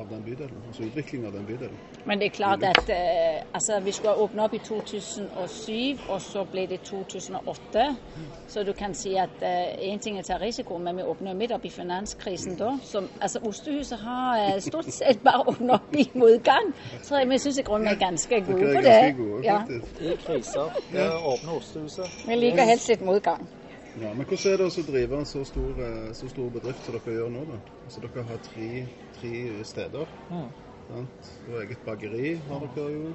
av 0.00 0.08
den 0.10 0.22
bydelen, 0.26 0.62
altså 0.68 0.82
utviklingen 0.88 1.26
av 1.28 1.32
den 1.36 1.46
bydelen. 1.46 1.78
Men 2.04 2.18
det 2.18 2.26
er 2.26 2.34
klart 2.36 2.64
at 2.66 2.90
eh, 2.90 3.42
altså, 3.54 3.80
vi 3.84 3.92
skulle 3.94 4.14
ha 4.16 4.24
åpnet 4.24 4.44
opp 4.44 4.54
i 4.54 4.60
2007, 4.66 6.00
og 6.10 6.18
så 6.22 6.42
ble 6.50 6.64
det 6.70 6.80
2008. 6.88 7.84
Så 8.50 8.64
du 8.66 8.72
kan 8.78 8.94
si 8.98 9.14
at 9.18 9.42
én 9.42 10.02
ting 10.02 10.18
er 10.18 10.24
å 10.24 10.28
ta 10.32 10.38
risiko, 10.42 10.78
men 10.82 10.98
vi 10.98 11.06
åpner 11.06 11.38
midt 11.38 11.54
opp 11.54 11.64
i 11.64 11.70
finanskrisen 11.70 12.56
da. 12.58 12.72
Som, 12.82 13.06
altså, 13.20 13.38
Ostehuset 13.46 14.02
har 14.02 14.42
eh, 14.48 14.58
stort 14.64 14.90
sett 15.00 15.22
bare 15.22 15.46
åpnet 15.46 15.76
opp 15.78 15.94
i 15.94 16.08
motgang. 16.18 16.72
Så 17.02 17.22
vi 17.30 17.38
syns 17.38 17.58
i 17.62 17.66
grunnen 17.66 17.88
vi 17.92 17.94
er 17.94 18.02
ganske 18.02 18.42
gode 18.50 18.60
Dere 18.66 18.74
på 18.74 18.78
er 18.78 18.82
det. 18.82 19.00
ganske 19.00 19.22
gode, 19.22 19.42
Ja, 19.46 19.58
faktisk. 19.62 20.02
I 20.02 20.16
kriser. 20.26 20.78
Det 20.92 21.08
åpner 21.32 21.56
Ostehuset. 21.56 22.22
vi 22.26 22.36
liker 22.42 22.66
helst 22.74 22.90
litt 22.90 23.06
motgang. 23.06 23.46
Ja, 24.00 24.14
men 24.16 24.24
hvordan 24.24 24.52
er 24.54 24.56
det 24.62 24.66
å 24.70 24.84
drive 24.88 25.18
en 25.20 25.26
så 25.28 25.42
stor, 25.44 25.76
eh, 25.84 26.12
så 26.16 26.28
stor 26.32 26.48
bedrift 26.54 26.84
som 26.86 26.96
dere 26.96 27.16
gjør 27.18 27.32
nå? 27.34 27.42
da? 27.50 27.58
Altså 27.84 28.00
Dere 28.00 28.24
har 28.24 28.38
tre, 28.40 28.68
tre 29.18 29.32
steder. 29.68 30.14
Mm. 30.30 30.48
Sant? 30.88 31.28
Og 31.48 31.58
eget 31.60 31.84
bakeri 31.84 32.38
har 32.48 32.64
dere 32.72 32.94
jo. 32.94 33.12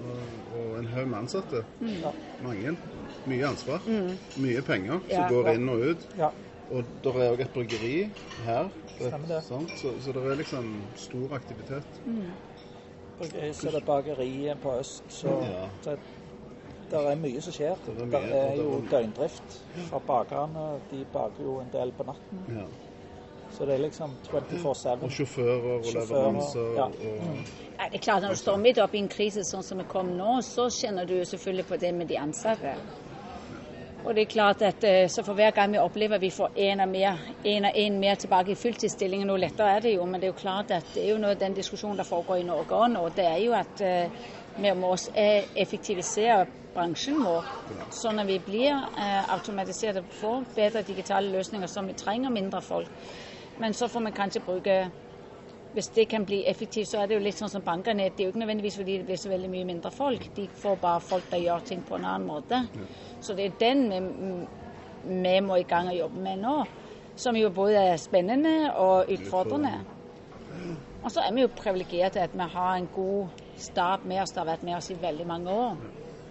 Og, 0.00 0.52
og 0.56 0.76
en 0.78 0.90
haug 0.92 1.08
med 1.08 1.18
ansatte. 1.22 1.64
Mange. 2.40 2.76
Mye 3.28 3.48
ansvar. 3.48 3.82
Mye 4.36 4.62
penger 4.64 5.00
som 5.08 5.24
Ja. 5.24 5.28
går 5.28 5.54
inn 5.54 5.68
og 5.68 5.80
ut. 5.88 6.06
Ja. 6.16 6.30
Og 6.70 6.84
det 7.02 7.14
er 7.16 7.32
òg 7.32 7.40
et 7.40 7.52
bryggeri 7.52 7.96
her. 8.44 8.70
Stemmer 9.00 9.28
det. 9.28 9.42
Sant? 9.44 9.72
Så, 9.80 9.96
så 10.00 10.12
det 10.12 10.22
er 10.22 10.36
liksom 10.36 10.70
stor 10.96 11.34
aktivitet. 11.34 12.00
Så 13.20 13.66
er 13.68 13.72
det 13.76 13.84
bakeriet 13.84 14.60
på 14.60 14.78
øst. 14.78 15.04
Så 15.12 15.28
Ja. 15.28 15.96
Det, 16.90 17.00
er 17.12 17.18
mye 17.22 17.40
som 17.40 17.56
skjer. 17.56 17.74
Det 17.86 17.96
er 17.96 18.06
mye, 18.06 18.20
Det 18.20 18.38
er 18.42 18.54
jo 18.60 18.82
døgndrift 18.90 19.58
fra 19.88 20.00
bakerne. 20.06 20.68
De 20.90 21.04
baker 21.12 21.44
jo 21.44 21.58
en 21.60 21.72
del 21.72 21.92
på 21.96 22.06
natten. 22.08 22.46
Ja. 22.54 22.68
Så 23.50 23.66
det 23.66 23.74
er 23.74 23.78
liksom 23.78 24.10
24-7. 24.30 25.04
Og 25.04 25.10
sjåfører 25.10 25.70
og 25.74 25.84
leveranser. 25.94 26.72
ja. 26.76 26.86
Mm. 26.88 27.44
Det 27.80 27.94
er 27.94 27.98
klart 27.98 28.22
Når 28.22 28.28
du 28.28 28.36
står 28.36 28.56
midt 28.56 28.78
oppe 28.78 28.96
i 28.96 29.00
en 29.00 29.08
krise 29.08 29.44
sånn 29.44 29.64
som 29.64 29.78
vi 29.80 29.84
kom 29.88 30.12
nå, 30.16 30.40
så 30.44 30.68
kjenner 30.70 31.08
du 31.08 31.16
selvfølgelig 31.24 31.64
på 31.66 31.78
det 31.80 31.94
med 31.94 32.10
de 32.12 32.18
ansatte. 32.20 32.74
Og 34.04 34.14
det 34.14 34.22
er 34.22 34.32
klart 34.32 34.62
at 34.62 34.84
eh, 34.84 35.08
så 35.08 35.22
for 35.24 35.36
hver 35.36 35.50
gang 35.50 35.72
vi 35.72 35.78
opplever 35.78 36.16
at 36.16 36.22
vi 36.22 36.30
får 36.32 36.56
en 36.56 36.80
og 36.80 36.88
mer, 36.88 37.18
en 37.44 37.64
og 37.68 37.72
en 37.74 37.98
mer 38.00 38.14
tilbake 38.14 38.52
i 38.52 38.56
fulltidsstillingen, 38.56 39.28
noe 39.28 39.40
lettere 39.40 39.74
er 39.76 39.84
det 39.84 39.94
jo, 39.94 40.06
men 40.08 40.20
det 40.20 40.28
er 40.28 40.32
jo 40.32 40.38
klart 40.40 40.72
at 40.72 40.86
det 40.94 41.04
er 41.04 41.10
jo 41.10 41.18
noe 41.20 41.36
den 41.40 41.56
diskusjonen 41.56 41.98
der 42.00 42.08
foregår 42.08 42.40
i 42.40 42.46
Norge 42.48 42.78
òg 42.78 42.88
nå. 42.94 43.02
Det 43.16 43.26
er 43.28 43.36
jo 43.44 43.52
at 43.56 43.82
eh, 43.84 44.22
vi 44.56 44.72
må 44.74 44.94
eh, 45.14 45.46
effektivisere 45.56 46.46
bransjen 46.74 47.20
vår, 47.24 47.46
sånn 47.94 48.22
at 48.22 48.28
vi 48.28 48.38
blir 48.44 48.72
eh, 48.72 49.30
automatiserte, 49.34 50.02
får 50.20 50.48
bedre 50.54 50.82
digitale 50.86 51.30
løsninger 51.34 51.70
som 51.70 51.86
vi 51.86 51.96
trenger 51.98 52.34
mindre 52.34 52.62
folk. 52.62 52.90
Men 53.60 53.74
så 53.76 53.88
får 53.88 54.06
vi 54.06 54.12
kanskje 54.16 54.44
bruke 54.46 54.80
hvis 55.72 55.88
det 55.94 56.08
kan 56.10 56.24
bli 56.26 56.40
effektivt, 56.50 56.88
så 56.90 56.98
er 56.98 57.06
det 57.06 57.14
jo 57.14 57.22
litt 57.22 57.38
sånn 57.38 57.50
som 57.52 57.62
bankene. 57.62 58.08
Det 58.10 58.24
er 58.24 58.26
jo 58.26 58.32
ikke 58.32 58.42
nødvendigvis 58.42 58.78
fordi 58.80 58.96
det 58.98 59.06
blir 59.06 59.20
så 59.22 59.30
veldig 59.30 59.50
mye 59.52 59.66
mindre 59.68 59.92
folk. 59.94 60.24
De 60.34 60.48
får 60.62 60.80
bare 60.82 61.02
folk 61.04 61.28
der 61.30 61.44
gjør 61.44 61.62
ting 61.68 61.84
på 61.86 61.94
en 61.94 62.06
annen 62.10 62.26
måte. 62.26 62.58
Så 63.22 63.36
det 63.38 63.44
er 63.44 63.60
den 63.60 63.84
vi, 63.92 64.00
vi 65.22 65.36
må 65.46 65.60
i 65.60 65.68
gang 65.70 65.92
og 65.92 65.94
jobbe 65.94 66.24
med 66.24 66.42
nå. 66.42 66.56
Som 67.14 67.38
jo 67.38 67.52
både 67.54 67.84
er 67.92 68.02
spennende 68.02 68.72
og 68.82 69.12
utfordrende. 69.14 69.76
Og 71.04 71.12
så 71.12 71.22
er 71.22 71.34
vi 71.36 71.46
jo 71.46 71.52
privilegerte 71.54 72.24
at 72.24 72.34
vi 72.34 72.50
har 72.56 72.74
en 72.74 72.90
god 72.90 73.28
stab 73.62 74.06
med 74.08 74.22
oss. 74.22 74.32
Det 74.34 74.42
har 74.42 74.50
vært 74.50 74.66
med 74.66 74.76
oss 74.76 74.90
i 74.90 74.98
veldig 75.00 75.26
mange 75.26 75.50
år. 75.50 75.76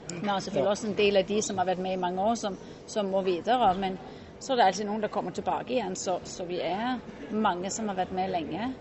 Vi 0.10 0.28
har 0.28 0.40
selvfølgelig 0.40 0.72
også 0.72 0.88
en 0.88 0.98
del 0.98 1.18
av 1.18 1.28
de 1.30 1.42
som 1.46 1.58
har 1.62 1.70
vært 1.70 1.84
med 1.86 1.94
i 1.94 2.02
mange 2.02 2.22
år, 2.22 2.36
som, 2.42 2.58
som 2.88 3.12
må 3.14 3.22
videre. 3.22 3.74
Men 3.78 4.00
så 4.40 4.54
er 4.54 4.58
det 4.58 4.66
alltid 4.66 4.90
noen 4.90 5.06
der 5.06 5.14
kommer 5.14 5.32
tilbake 5.32 5.74
igjen. 5.76 5.96
Så, 5.96 6.20
så 6.24 6.46
vi 6.50 6.62
er 6.66 7.00
mange 7.30 7.70
som 7.72 7.88
har 7.92 8.00
vært 8.00 8.16
med 8.16 8.34
lenge 8.34 8.74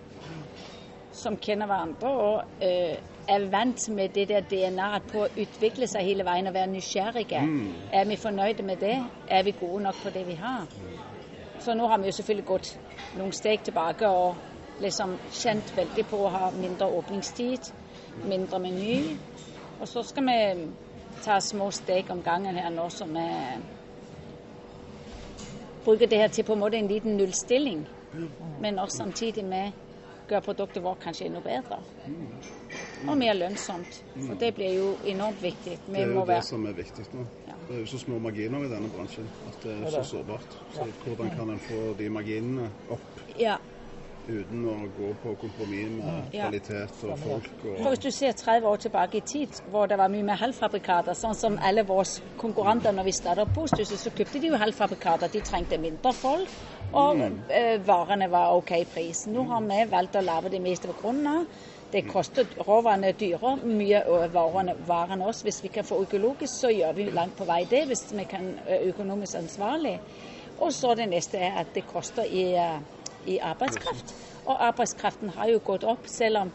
som 1.18 1.38
kjenner 1.40 1.66
hverandre 1.66 2.08
og 2.08 2.42
øh, 2.62 2.96
er 3.28 3.46
vant 3.52 3.88
med 3.92 4.14
det 4.14 4.28
der 4.30 4.44
DNA-et 4.48 5.08
på 5.10 5.24
å 5.24 5.30
utvikle 5.36 5.88
seg 5.90 6.06
hele 6.06 6.24
veien 6.24 6.48
og 6.48 6.54
være 6.54 6.70
nysgjerrige. 6.72 7.40
Er 7.92 8.04
vi 8.08 8.16
fornøyde 8.16 8.64
med 8.64 8.80
det? 8.80 8.96
Er 9.28 9.42
vi 9.44 9.52
gode 9.52 9.82
nok 9.84 10.02
på 10.02 10.10
det 10.10 10.26
vi 10.26 10.36
har? 10.40 10.64
Så 11.58 11.74
nå 11.74 11.88
har 11.88 11.98
vi 11.98 12.08
jo 12.08 12.16
selvfølgelig 12.16 12.46
gått 12.46 12.70
noen 13.18 13.32
steg 13.32 13.64
tilbake 13.64 14.08
og 14.08 14.36
liksom 14.80 15.18
kjent 15.42 15.74
veldig 15.76 16.06
på 16.08 16.22
å 16.24 16.32
ha 16.32 16.50
mindre 16.54 16.86
åpningstid, 16.86 17.72
mindre 18.24 18.60
meny. 18.60 19.18
Og 19.78 19.88
så 19.88 20.02
skal 20.02 20.26
vi 20.26 20.38
ta 21.24 21.38
små 21.40 21.70
steg 21.74 22.10
om 22.10 22.22
gangen 22.22 22.56
her 22.56 22.70
nå 22.70 22.88
som 22.90 23.14
vi 23.14 23.26
bruker 25.84 26.06
det 26.06 26.18
her 26.18 26.28
til 26.28 26.44
på 26.44 26.52
en 26.52 26.60
måte 26.60 26.76
en 26.78 26.88
liten 26.88 27.16
nullstilling, 27.16 27.86
men 28.60 28.78
også 28.78 29.04
samtidig 29.04 29.44
med 29.44 29.72
gjøre 30.28 30.44
produktet 30.44 30.82
vårt 30.84 31.00
kanskje 31.00 31.28
enda 31.28 31.40
bedre. 31.40 31.80
Og 33.06 33.14
mer 33.18 33.32
lønnsomt. 33.32 34.00
For 34.26 34.34
det 34.40 34.50
blir 34.56 34.74
jo 34.74 34.88
enormt 35.06 35.42
viktig. 35.42 35.78
Vi 35.86 35.92
Det 35.94 36.02
er 36.02 36.06
må 36.12 36.20
jo 36.20 36.26
det 36.26 36.34
være 36.34 36.46
som 36.50 36.66
er 36.66 36.76
viktig 36.76 37.06
nå. 37.12 37.24
Ja. 37.46 37.56
Det 37.68 37.76
er 37.76 37.80
jo 37.80 37.86
så 37.86 37.98
små 37.98 38.18
marginer 38.18 38.64
i 38.66 38.68
denne 38.68 38.90
bransjen 38.92 39.30
at 39.46 39.62
det 39.62 39.74
er 39.78 39.90
så 39.90 40.02
sårbart. 40.10 40.58
Så 40.74 40.86
hvordan 41.04 41.30
kan 41.30 41.50
en 41.50 41.60
få 41.60 41.94
de 41.98 42.10
marginene 42.10 42.70
opp 42.88 43.22
ja. 43.38 43.56
Uten 44.28 44.64
å 44.68 44.74
gå 44.96 45.12
på 45.22 45.34
kompromiss 45.40 45.92
med 45.96 46.32
kvalitet 46.32 47.04
og 47.08 47.22
folk? 47.22 47.48
For 47.64 47.92
hvis 47.92 48.02
du 48.04 48.10
ser 48.14 48.36
30 48.36 48.68
år 48.68 48.82
tilbake 48.84 49.20
i 49.20 49.24
tid, 49.32 49.60
hvor 49.72 49.88
det 49.90 49.98
var 50.00 50.12
mye 50.12 50.26
mer 50.28 50.40
halvfabrikater, 50.42 51.16
sånn 51.18 51.36
som 51.38 51.56
alle 51.64 51.86
våre 51.88 52.06
konkurrenter 52.40 52.94
når 52.94 53.08
vi 53.08 53.16
startet 53.16 53.54
Posthuset, 53.56 53.96
så 54.00 54.12
kjøpte 54.12 54.42
de 54.42 54.52
jo 54.52 54.60
halvfabrikater. 54.60 55.32
De 55.32 55.42
trengte 55.44 55.80
mindre 55.80 56.12
folk, 56.16 56.52
og 56.92 57.24
eh, 57.52 57.76
varene 57.84 58.28
var 58.32 58.54
OK 58.56 58.74
pris. 58.92 59.26
Nå 59.32 59.48
har 59.50 59.64
vi 59.66 59.82
valgt 59.90 60.20
å 60.20 60.24
lage 60.24 60.52
det 60.52 60.62
meste 60.64 60.92
på 60.92 61.00
grunnen 61.02 61.32
av. 61.32 61.66
Det 61.88 62.02
koster 62.04 62.44
råvarene 62.66 63.14
dyre, 63.16 63.54
mye 63.64 64.02
varene, 64.32 64.74
varene 64.88 65.24
også. 65.30 65.46
Hvis 65.48 65.62
vi 65.64 65.70
kan 65.72 65.86
få 65.88 66.02
økologisk, 66.04 66.52
så 66.60 66.72
gjør 66.72 66.92
vi 66.98 67.08
langt 67.16 67.36
på 67.38 67.46
vei 67.48 67.62
det, 67.70 67.86
hvis 67.88 68.10
vi 68.12 68.26
kan 68.28 68.50
økonomisk 68.82 69.40
ansvarlig. 69.40 69.96
Og 70.58 70.72
så 70.74 70.94
det 70.98 71.06
neste 71.08 71.38
er 71.38 71.60
at 71.60 71.72
det 71.74 71.86
koster 71.86 72.26
i, 72.26 72.52
eh, 72.58 72.80
i 73.28 73.38
arbeidskraft. 73.38 74.14
Og 74.46 74.64
arbeidskraften 74.66 75.32
har 75.36 75.52
jo 75.52 75.60
gått 75.64 75.84
opp, 75.84 76.06
selv 76.08 76.42
om 76.42 76.52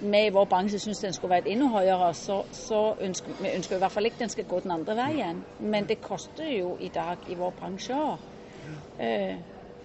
vi 0.00 0.20
i 0.26 0.30
vår 0.34 0.46
bransje 0.50 0.78
syns 0.82 1.00
den 1.04 1.14
skulle 1.14 1.36
vært 1.36 1.48
enda 1.50 1.68
høyere, 1.70 2.10
så, 2.18 2.40
så 2.52 2.80
ønsker 3.00 3.38
vi 3.40 3.52
ønsker 3.54 3.76
i 3.76 3.82
hvert 3.82 3.94
fall 3.94 4.08
ikke 4.08 4.22
den 4.24 4.32
skal 4.32 4.48
gå 4.50 4.60
den 4.64 4.74
andre 4.74 4.96
veien. 4.98 5.42
Men 5.58 5.88
det 5.88 6.00
koster 6.02 6.50
jo 6.50 6.76
i 6.80 6.90
dag 6.94 7.28
i 7.30 7.38
vår 7.38 7.54
bransje 7.58 7.98
òg. 7.98 8.30
Eh, 8.98 9.36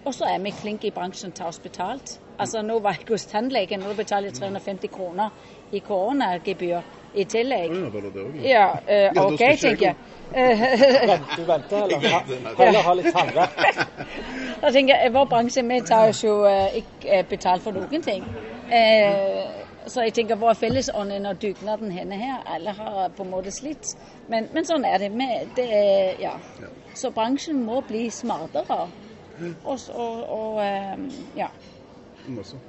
og 0.04 0.14
så 0.16 0.24
er 0.24 0.38
vi 0.40 0.52
flinke 0.56 0.88
i 0.88 0.94
bransjen 0.96 1.32
til 1.36 1.44
å 1.44 1.52
oss 1.52 1.60
betalt. 1.60 2.16
Altså 2.40 2.62
Nå 2.64 2.78
var 2.80 2.96
jeg 2.96 3.10
hos 3.10 3.26
tannlegen, 3.28 3.82
nå 3.84 3.92
betaler 3.94 4.30
jeg 4.30 4.38
350 4.40 4.92
kroner 4.94 5.30
i 5.72 5.82
koronagebyr. 5.84 6.80
I 7.14 7.24
tillegg. 7.24 7.72
Ja, 7.74 7.88
var 7.90 8.00
det 8.00 8.14
det 8.14 8.22
også? 8.24 8.48
Ja, 8.48 8.66
eh, 8.86 9.24
OK, 9.24 9.38
tenker 9.38 9.86
jeg. 9.86 9.96
Vent, 10.30 11.32
du 11.36 11.42
venter, 11.42 11.82
eller, 11.82 12.76
ha, 12.78 12.82
ha 12.86 12.94
litt 12.94 13.14
tannverk. 13.14 13.64
Da 14.60 14.68
tenker 14.68 14.92
jeg, 14.92 15.12
Vår 15.14 15.24
bransje 15.24 15.62
vi 15.64 15.80
tar 15.88 16.10
oss 16.12 16.20
jo 16.24 16.34
eh, 16.44 16.82
ikke 16.82 17.08
eh, 17.16 17.24
betalt 17.26 17.64
for 17.64 17.72
noen 17.72 18.04
ting. 18.04 18.26
Eh, 18.68 19.40
så 19.88 20.04
jeg 20.04 20.14
tenker 20.14 20.36
hvor 20.36 20.52
er 20.52 20.58
fellesånden 20.60 21.26
og 21.26 21.40
dugnaden 21.42 21.90
henne 21.90 22.18
her? 22.20 22.42
Alle 22.46 22.74
har 22.76 23.08
på 23.16 23.24
en 23.24 23.30
måte 23.32 23.50
slitt. 23.54 23.94
Men, 24.28 24.50
men 24.54 24.68
sånn 24.68 24.84
er 24.84 25.00
det. 25.00 25.08
Med, 25.16 25.48
det 25.56 25.66
er, 25.72 26.20
ja. 26.20 26.34
Så 26.94 27.10
bransjen 27.16 27.64
må 27.64 27.80
bli 27.88 28.10
smartere. 28.12 28.82
Og, 29.64 29.78
og, 29.96 30.20
og 30.36 30.60
eh, 30.62 31.08
ja. 31.40 31.48
Masse. 32.28 32.60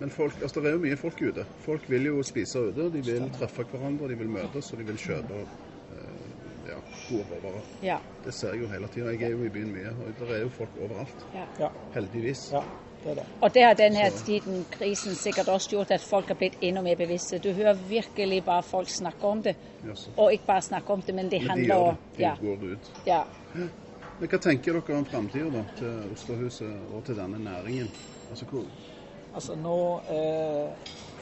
Men 0.00 0.10
folk, 0.10 0.32
altså, 0.42 0.60
det 0.60 0.70
er 0.70 0.72
jo 0.78 0.82
mye 0.84 0.96
folk 0.96 1.18
ute. 1.22 1.44
Folk 1.60 1.88
vil 1.90 2.06
jo 2.08 2.22
spise 2.24 2.58
ute. 2.70 2.86
De 2.92 3.02
vil 3.04 3.26
treffe 3.36 3.64
hverandre, 3.68 4.08
de 4.08 4.16
vil 4.18 4.30
møtes 4.32 4.72
og 4.72 4.78
de 4.80 4.86
vil 4.88 4.96
kjøpe 5.00 5.40
eh, 5.44 6.28
ja, 6.70 6.78
gode 7.08 7.24
råvarer. 7.34 7.66
ja. 7.84 7.98
Det 8.24 8.34
ser 8.34 8.54
jeg 8.54 8.62
jo 8.62 8.68
hele 8.68 8.88
tida. 8.94 9.10
Jeg 9.12 9.22
er 9.28 9.34
jo 9.34 9.44
i 9.44 9.48
byen 9.52 9.72
mye, 9.74 9.92
og 9.92 10.14
det 10.20 10.36
er 10.36 10.40
jo 10.46 10.48
folk 10.56 10.78
overalt. 10.84 11.26
Ja, 11.58 11.68
Heldigvis. 11.94 12.46
ja, 12.52 12.62
det 13.04 13.10
er 13.10 13.14
det. 13.20 13.26
Og 13.40 13.54
det 13.54 13.62
har 13.64 13.74
denne 13.74 14.10
tiden, 14.26 14.64
krisen, 14.70 15.14
sikkert 15.14 15.48
også 15.48 15.70
gjort 15.70 15.90
at 15.96 16.00
folk 16.04 16.28
har 16.28 16.34
blitt 16.40 16.56
enda 16.62 16.82
mer 16.84 16.96
bevisste. 16.96 17.38
Du 17.38 17.52
hører 17.52 17.74
virkelig 17.88 18.42
bare 18.44 18.62
folk 18.62 18.88
snakke 18.88 19.24
om 19.26 19.42
det. 19.42 19.56
Yes. 19.88 20.08
Og 20.16 20.32
ikke 20.32 20.46
bare 20.46 20.62
snakke 20.62 20.92
om 20.92 21.02
det, 21.02 21.14
men 21.14 21.30
det 21.30 21.40
Men 21.40 21.42
de 21.42 21.48
handler 21.48 21.66
gjør 21.74 21.88
om 21.88 21.96
det. 21.96 22.16
De 22.18 22.22
ja, 22.22 22.34
går 22.40 22.64
ut. 22.72 22.92
ja. 23.06 23.22
Men 24.20 24.28
Hva 24.28 24.38
tenker 24.38 24.72
dere 24.76 24.98
om 24.98 25.04
framtida 25.08 25.64
til 25.78 26.12
Oslohuset 26.12 26.92
og 26.94 27.04
til 27.04 27.16
denne 27.16 27.38
næringen? 27.44 27.88
Altså, 28.30 28.44
hvor, 28.50 28.64
Altså, 29.32 29.54
nå 29.54 29.76
eh, 30.10 30.70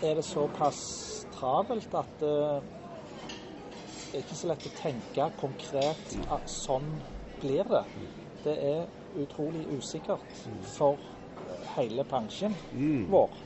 er 0.09 0.14
det 0.16 0.25
såpass 0.25 1.27
travelt 1.35 1.94
at 1.94 2.23
eh, 2.25 2.62
det 4.09 4.16
er 4.21 4.25
ikke 4.25 4.38
så 4.40 4.49
lett 4.49 4.66
å 4.66 4.73
tenke 4.73 5.27
konkret 5.37 6.14
at 6.33 6.49
sånn 6.49 6.94
blir 7.42 7.68
det. 7.68 7.83
Det 8.44 8.55
er 8.64 8.87
utrolig 9.21 9.66
usikkert 9.77 10.33
for 10.64 11.03
eh, 11.44 11.66
hele 11.77 12.05
bransjen 12.09 12.57
vår. 13.11 13.37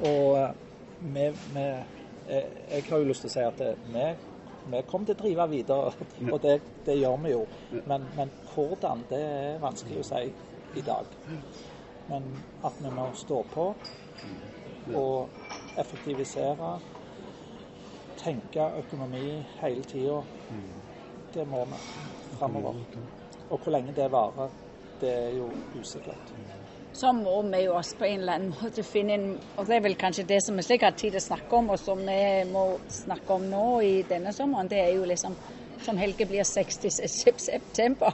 Og 0.00 0.38
eh, 0.38 0.54
vi, 0.98 1.26
vi 1.52 1.66
eh, 2.24 2.48
Jeg 2.78 2.84
har 2.88 2.98
jo 2.98 3.04
lyst 3.10 3.22
til 3.26 3.30
å 3.30 3.34
si 3.36 3.44
at 3.44 3.58
det, 3.60 3.74
vi, 3.84 4.06
vi 4.72 4.82
kommer 4.88 5.06
til 5.06 5.14
å 5.18 5.22
drive 5.22 5.48
videre, 5.52 5.92
og 6.32 6.40
det, 6.42 6.56
det 6.86 6.96
gjør 6.98 7.20
vi 7.26 7.30
jo. 7.34 7.44
Men, 7.84 8.08
men 8.16 8.32
hvordan, 8.54 9.04
det 9.10 9.20
er 9.20 9.60
vanskelig 9.62 10.00
å 10.00 10.08
si 10.08 10.24
i 10.72 10.82
dag. 10.82 11.12
Men 12.08 12.30
at 12.64 12.78
vi 12.80 12.90
må 12.90 13.10
stå 13.14 13.42
på 13.52 13.66
og 14.94 15.28
effektivisere, 15.78 16.70
tenke 18.18 18.70
økonomi 18.80 19.26
hele 19.60 19.84
tida, 19.84 20.22
det 21.34 21.44
må 21.48 21.64
vi 21.68 22.38
framover. 22.38 22.80
Og 23.50 23.60
hvor 23.60 23.72
lenge 23.72 23.94
det 23.96 24.10
varer, 24.12 24.50
det 25.00 25.12
er 25.12 25.36
jo 25.36 25.52
usikkert. 25.78 26.32
Så 26.92 27.12
må 27.12 27.42
vi 27.42 27.60
jo 27.62 27.76
også 27.76 27.98
på 27.98 28.08
en 28.08 28.20
eller 28.20 28.38
annen 28.38 28.54
måte 28.56 28.82
finne 28.82 29.14
en 29.14 29.28
Og 29.56 29.66
det 29.68 29.76
er 29.76 29.84
vel 29.84 29.94
kanskje 30.00 30.24
det 30.26 30.40
som 30.42 30.56
vi 30.56 30.64
ikke 30.74 30.88
har 30.88 30.96
tid 30.96 31.12
til 31.12 31.20
å 31.20 31.26
snakke 31.28 31.60
om, 31.60 31.70
og 31.70 31.78
som 31.78 32.00
vi 32.02 32.18
må 32.50 32.64
snakke 33.04 33.36
om 33.36 33.46
nå 33.46 33.66
i 33.86 33.94
denne 34.08 34.32
sommeren, 34.34 34.70
det 34.70 34.80
er 34.82 34.92
jo 34.96 35.04
liksom 35.06 35.36
som 35.84 35.96
Helge 35.96 36.26
blir 36.26 36.42
60 36.42 36.90
september. 36.90 37.38
september. 37.38 38.12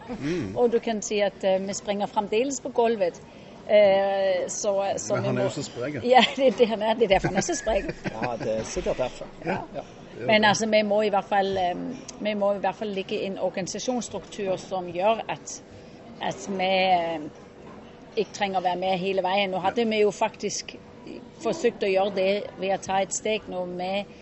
Og 0.61 0.73
du 0.73 0.79
kan 0.85 1.01
si 1.03 1.21
at 1.25 1.45
eh, 1.45 1.63
vi 1.63 1.73
springer 1.73 2.11
fremdeles 2.13 2.61
på 2.61 2.75
gulvet. 2.77 3.23
Eh, 3.69 4.49
så, 4.49 4.93
så 4.97 5.15
Men 5.15 5.25
han 5.25 5.39
er 5.39 5.43
jo 5.49 5.51
så 5.51 5.63
sprek. 5.63 5.95
Ja, 6.05 6.25
det 6.37 6.47
er 6.47 6.57
det 6.59 6.71
er. 6.71 6.95
Det 6.95 7.05
er 7.05 7.09
derfor 7.09 7.29
han 7.29 7.37
er 7.37 7.47
så 7.47 7.57
sprek. 7.57 7.85
Ja, 8.23 8.37
det 8.37 8.59
er 8.59 8.65
sikkert 8.65 8.99
derfor. 8.99 9.27
Ja. 9.45 9.59
Men 10.27 10.45
altså, 10.45 10.67
vi 10.67 10.83
må 10.83 11.03
i 11.03 11.09
hvert 11.09 11.29
fall, 11.29 11.57
eh, 11.57 11.75
vi 12.21 12.35
må 12.35 12.53
i 12.53 12.59
hvert 12.59 12.77
fall 12.77 12.89
ligge 12.89 13.21
i 13.21 13.25
en 13.27 13.39
organisasjonsstruktur 13.39 14.57
som 14.57 14.89
gjør 14.89 15.25
at, 15.29 15.63
at 16.21 16.49
vi 16.49 16.69
eh, 16.69 17.25
ikke 18.17 18.37
trenger 18.37 18.61
å 18.61 18.67
være 18.69 18.81
med 18.83 18.99
hele 19.01 19.25
veien. 19.25 19.51
Nå 19.51 19.63
hadde 19.65 19.89
vi 19.89 20.03
jo 20.03 20.13
faktisk 20.15 20.77
forsøkt 21.43 21.85
å 21.85 21.91
gjøre 21.91 22.15
det 22.17 22.31
ved 22.61 22.77
å 22.77 22.83
ta 22.85 23.01
et 23.03 23.17
steg 23.17 23.49
nå 23.53 23.65
med 23.69 24.13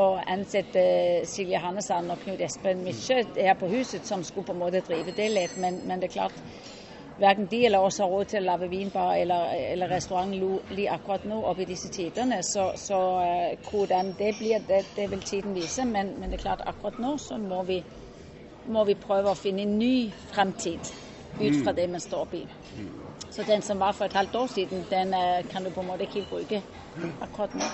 å 0.00 0.14
ansette 0.20 0.82
Silje 1.28 1.60
Hannesand 1.60 2.12
og 2.12 2.20
Knut 2.22 2.40
Espen 2.40 2.80
Mykje 2.84 3.24
her 3.36 3.56
på 3.60 3.68
huset, 3.72 4.06
som 4.08 4.22
skulle 4.24 4.46
på 4.48 4.54
en 4.54 4.62
måte 4.62 4.80
drive 4.86 5.12
det 5.16 5.28
litt. 5.32 5.58
Men, 5.60 5.82
men 5.88 6.00
det 6.00 6.08
er 6.08 6.14
klart, 6.14 6.38
verken 7.22 7.46
de 7.50 7.60
eller 7.66 7.86
oss 7.86 7.98
har 8.02 8.10
råd 8.10 8.30
til 8.32 8.42
å 8.42 8.50
lage 8.50 8.68
vinbar 8.70 9.14
eller, 9.16 9.52
eller 9.72 9.92
restaurant 9.94 10.34
akkurat 10.96 11.24
nå 11.30 11.38
oppe 11.50 11.64
i 11.64 11.68
disse 11.70 11.90
tidene. 11.94 12.40
Så, 12.42 12.68
så 12.76 12.98
eh, 13.22 13.58
hvordan 13.70 14.14
det 14.18 14.32
blir, 14.38 14.58
det, 14.68 14.84
det 14.96 15.08
vil 15.10 15.22
tiden 15.22 15.54
vise. 15.54 15.86
Men, 15.88 16.16
men 16.18 16.30
det 16.30 16.40
er 16.40 16.46
klart, 16.48 16.66
akkurat 16.66 16.98
nå 16.98 17.16
så 17.22 17.38
må 17.38 17.62
vi, 17.68 17.78
må 18.66 18.84
vi 18.88 18.98
prøve 18.98 19.32
å 19.32 19.38
finne 19.38 19.66
en 19.66 19.78
ny 19.78 20.10
fremtid 20.32 20.92
ut 21.40 21.62
fra 21.64 21.72
det 21.72 21.88
vi 21.90 22.00
står 22.00 22.26
oppe 22.26 22.42
i. 22.42 22.46
Så 23.32 23.44
den 23.48 23.62
som 23.62 23.80
var 23.80 23.94
for 23.96 24.04
et 24.04 24.12
halvt 24.12 24.34
år 24.36 24.50
siden, 24.52 24.84
den 24.90 25.14
eh, 25.14 25.44
kan 25.50 25.64
du 25.64 25.70
på 25.70 25.80
en 25.80 25.86
måte 25.86 26.04
ikke 26.08 26.26
bruke 26.30 26.62
akkurat 27.24 27.54
nå. 27.54 27.70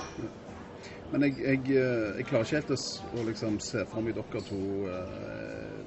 Men 1.11 1.25
jeg, 1.25 1.39
jeg, 1.41 1.61
eh, 1.73 2.19
jeg 2.19 2.29
klarer 2.29 2.45
ikke 2.45 2.61
helt 2.61 2.75
å, 2.77 3.25
liksom 3.31 3.59
se 3.65 3.85
for 3.91 4.05
meg 4.05 4.19
dere 4.19 4.43
to 4.45 4.61
uh, 4.87 5.79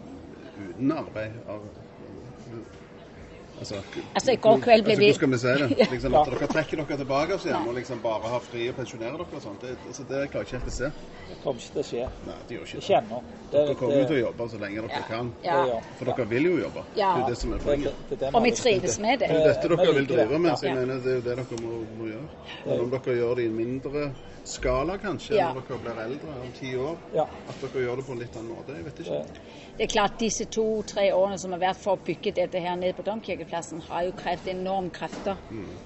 uten 0.57 0.93
arbeid. 0.95 1.37
Av, 1.45 1.67
altså, 3.61 3.81
Altså, 4.15 4.31
i 4.33 4.39
går 4.45 4.57
kveld 4.65 4.83
ble 4.87 4.95
vi 4.99 5.09
altså, 5.11 5.27
Hvordan 5.27 5.39
skal 5.39 5.57
vi 5.57 5.67
si 5.69 5.75
det? 5.77 5.89
Liksom, 5.95 6.15
at 6.19 6.31
dere 6.33 6.49
trekker 6.55 6.81
dere 6.81 6.97
tilbake 7.03 7.37
oss 7.37 7.45
igjen 7.47 7.67
og 7.69 7.77
liksom 7.77 8.01
bare 8.03 8.31
har 8.33 8.43
fri 8.45 8.67
og 8.71 8.75
pensjonerer 8.81 9.17
dere 9.21 9.37
og 9.39 9.43
sånt. 9.45 9.61
Det, 9.63 9.77
altså, 9.87 10.05
det 10.09 10.21
klarer 10.33 10.41
jeg 10.41 10.49
ikke 10.49 10.57
helt 10.59 10.71
å 10.71 10.75
se. 10.77 10.91
Det 11.29 11.37
kommer 11.43 11.61
ikke 11.61 11.75
til 11.77 11.83
å 11.83 11.87
skje. 11.91 12.07
Nei, 12.27 12.39
det 12.47 12.57
gjør 12.57 12.67
ikke 12.67 12.81
Ikke 12.81 13.01
det. 13.11 13.21
Dere 13.51 13.75
kommer 13.79 13.97
jo 13.99 14.07
til 14.09 14.17
å 14.17 14.21
jobbe 14.21 14.47
så 14.51 14.59
lenge 14.61 14.83
dere 14.87 15.03
kan. 15.07 15.31
Ja. 15.43 15.61
For 15.99 16.11
dere 16.11 16.27
vil 16.31 16.49
jo 16.49 16.57
jobbe. 16.61 16.85
Ja. 16.95 17.11
Det 17.17 17.23
er 17.23 17.33
det 17.33 17.39
som 17.41 17.53
er 17.55 17.63
poenget. 17.65 18.03
det, 18.09 18.19
det 18.21 18.33
Og 18.33 18.43
vi 18.45 18.51
trives 18.55 18.99
med 19.03 19.19
det. 19.19 19.27
Det 19.27 19.35
er 19.35 19.41
jo 19.41 19.47
dette 19.51 19.71
dere 19.75 19.95
vil 19.99 20.11
drive 20.11 20.39
med, 20.39 20.51
så 20.57 20.67
jeg 20.67 20.75
Ja. 20.75 20.79
mener 20.81 21.01
det 21.05 21.11
er 21.11 21.19
jo 21.19 21.23
det 21.27 21.37
dere 21.37 21.61
må, 21.61 21.81
må 21.99 22.11
gjøre. 22.11 22.27
Men 22.65 22.85
om 22.85 22.91
dere 22.95 23.17
gjør 23.21 23.35
det 23.35 23.43
i 23.43 23.51
en 23.51 23.57
mindre 23.57 24.05
skala 24.43 24.97
kanskje, 24.97 25.35
Ja. 25.35 25.53
når 25.53 25.61
dere 25.67 25.79
blir 25.79 26.03
eldre, 26.03 26.41
om 26.41 26.51
ti 26.51 26.75
år, 26.75 26.97
Ja. 27.13 27.23
at 27.47 27.55
dere 27.61 27.81
gjør 27.85 27.95
det 27.95 28.05
på 28.05 28.11
en 28.11 28.19
litt 28.19 28.35
annen 28.35 28.55
måte, 28.55 28.75
jeg 28.75 28.85
vet 28.85 28.99
ikke. 28.99 29.11
Det- 29.11 29.39
er 29.79 29.87
klart 29.87 30.19
disse 30.19 30.45
to-tre 30.45 31.11
årene 31.13 31.37
som 31.39 31.51
har 31.51 31.59
vært 31.59 31.75
for 31.83 31.95
å 31.95 31.99
bygge 32.05 32.31
dette 32.35 32.59
her 32.59 32.75
nede 32.75 32.93
på 32.93 33.03
Domkirkeplassen, 33.03 33.81
har 33.81 34.03
jo 34.03 34.11
krevd 34.11 34.47
enorme 34.47 34.89
krefter. 34.89 35.37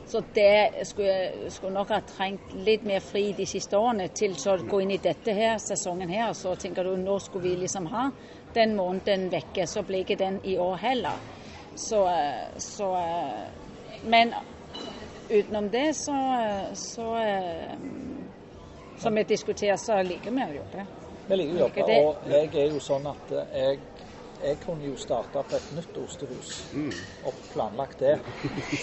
Så 0.07 0.23
det 0.33 0.87
skulle, 0.87 1.49
skulle 1.49 1.73
nok 1.73 1.87
ha 1.89 1.99
trengt 1.99 2.53
litt 2.53 2.83
mer 2.83 2.99
fri 2.99 3.31
de 3.31 3.45
siste 3.45 3.77
årene 3.77 4.07
til 4.13 4.35
så 4.35 4.57
å 4.57 4.67
gå 4.67 4.81
inn 4.81 4.91
i 4.91 4.97
dette 4.97 5.33
her, 5.33 5.57
sesongen 5.57 6.09
her. 6.09 6.33
Så 6.33 6.55
tenker 6.55 6.83
du 6.83 6.95
nå 6.97 7.19
skulle 7.19 7.43
vi 7.43 7.55
liksom 7.55 7.85
ha 7.85 8.11
den 8.53 8.75
måneden 8.75 9.29
vekke, 9.31 9.65
så 9.67 9.81
blir 9.83 10.03
ikke 10.05 10.17
den 10.17 10.39
i 10.43 10.57
år 10.57 10.77
heller. 10.77 11.13
Så, 11.75 12.07
så 12.57 12.95
Men 14.03 14.33
utenom 15.29 15.69
det 15.69 15.95
så, 15.95 16.13
så 16.73 17.15
Som 18.97 19.15
vi 19.15 19.23
diskuterer, 19.23 19.77
så 19.77 20.01
liker 20.03 20.31
vi 20.31 20.43
å 20.45 20.53
jobbe. 20.61 20.85
Vi 21.27 21.35
liker 21.35 21.55
å 21.55 21.59
jobbe, 21.67 21.99
og 22.05 22.27
jeg 22.31 22.49
er 22.55 22.69
jo 22.73 22.79
sånn 22.83 23.07
at 23.09 23.31
eh, 23.31 23.61
jeg, 23.61 23.79
jeg 24.45 24.57
kunne 24.61 24.85
jo 24.85 24.95
starte 24.99 25.41
på 25.49 25.57
et 25.57 25.71
nytt 25.73 25.97
ostehus 25.97 26.51
og 27.25 27.39
planlagt 27.53 27.99
det 28.03 28.17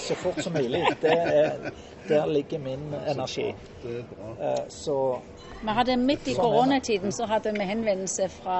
så 0.02 0.16
fort 0.18 0.40
som 0.42 0.52
mulig. 0.56 0.82
Det 1.00 1.12
er, 1.12 1.70
der 2.08 2.26
ligger 2.26 2.58
min 2.64 2.88
energi. 2.94 3.52
Det 3.82 3.98
er 4.00 4.08
bra. 4.10 4.32
Eh, 4.48 4.64
Så 4.68 4.96
Vi 5.62 5.70
hadde 5.76 5.96
Midt 5.96 6.26
i 6.26 6.34
Sånn 6.34 6.42
koronatiden 6.42 7.12
så 7.14 7.26
hadde 7.30 7.52
vi 7.54 7.64
henvendelse 7.68 8.26
fra 8.40 8.56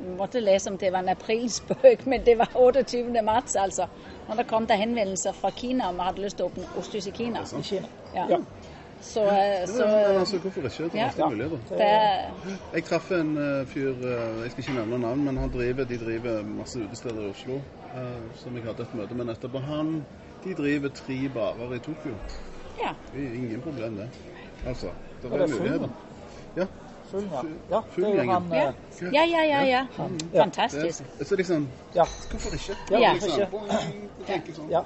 Vi 0.00 0.14
måtte 0.16 0.40
lese 0.40 0.70
om 0.72 0.78
det 0.80 0.88
var 0.94 1.04
en 1.04 1.12
aprilspøk, 1.12 2.06
men 2.06 2.24
det 2.24 2.38
var 2.40 2.54
28. 2.56 3.20
mars, 3.22 3.56
altså. 3.60 3.86
Når 4.28 4.36
det 4.40 4.46
kom 4.48 4.66
til 4.66 4.80
henvendelser 4.80 5.36
fra 5.36 5.50
Kina 5.50 5.90
om 5.90 5.98
vi 6.00 6.06
hadde 6.08 6.24
lyst 6.24 6.38
til 6.40 6.46
å 6.46 6.52
åpne 6.54 6.70
osthus 6.80 7.06
i 7.10 7.12
Kina. 7.12 7.44
i 7.58 7.62
Kina. 7.62 7.88
Ja. 8.14 8.26
Ja. 8.30 8.38
Så, 9.00 9.20
ja, 9.22 9.66
så 9.66 9.86
Men 9.86 10.16
altså, 10.18 10.38
hvorfor 10.38 10.60
ikke? 10.60 10.84
Det 10.84 11.00
er 11.00 11.10
Ja. 11.18 11.28
muligheter. 11.28 11.58
det, 11.68 12.54
Jeg 12.74 12.84
traff 12.84 13.10
en 13.10 13.36
eh, 13.36 13.66
fyr, 13.66 13.88
eh, 13.88 14.42
jeg 14.42 14.50
skal 14.50 14.64
ikke 14.64 14.72
nevne 14.74 14.98
navn, 14.98 15.24
men 15.24 15.36
han 15.36 15.50
driver, 15.50 15.84
de 15.84 15.98
driver 15.98 16.42
masse 16.44 16.78
utesteder 16.78 17.20
i 17.26 17.30
Oslo, 17.30 17.54
eh, 17.54 18.34
som 18.34 18.56
jeg 18.56 18.64
hadde 18.64 18.82
et 18.82 18.94
møte 18.94 19.14
med 19.14 19.24
nettopp. 19.24 19.54
Og 19.54 19.62
han, 19.62 20.06
de 20.44 20.54
driver 20.54 20.88
tre 20.88 21.28
barer 21.34 21.74
i 21.74 21.78
Tokyo. 21.78 22.14
ja. 22.82 22.92
Det 23.14 23.24
er 23.26 23.34
ingen 23.34 23.60
problem 23.60 23.96
det. 23.96 24.08
Altså, 24.66 24.86
det 25.22 25.32
er 25.32 25.36
er 25.36 25.48
muligheter. 25.48 25.88
Ja, 26.56 26.66
Full, 27.10 27.24
ja. 27.32 27.42
ja 27.76 27.80
Full 27.90 28.04
det 28.04 28.18
er 28.18 28.24
jo 28.24 28.30
han 28.30 28.52
Ja, 28.52 28.68
eh, 28.68 29.12
ja, 29.12 29.24
ja. 29.24 29.62
ja, 29.64 29.86
ja. 30.34 30.42
Fantastisk. 30.42 31.02
det, 31.18 31.26
så 31.26 31.36
liksom, 31.36 31.68
Ja. 31.94 32.04
hvorfor 32.30 32.54
ikke? 32.54 32.76
Ja, 32.90 33.12
liksom, 34.44 34.70
ja. 34.70 34.80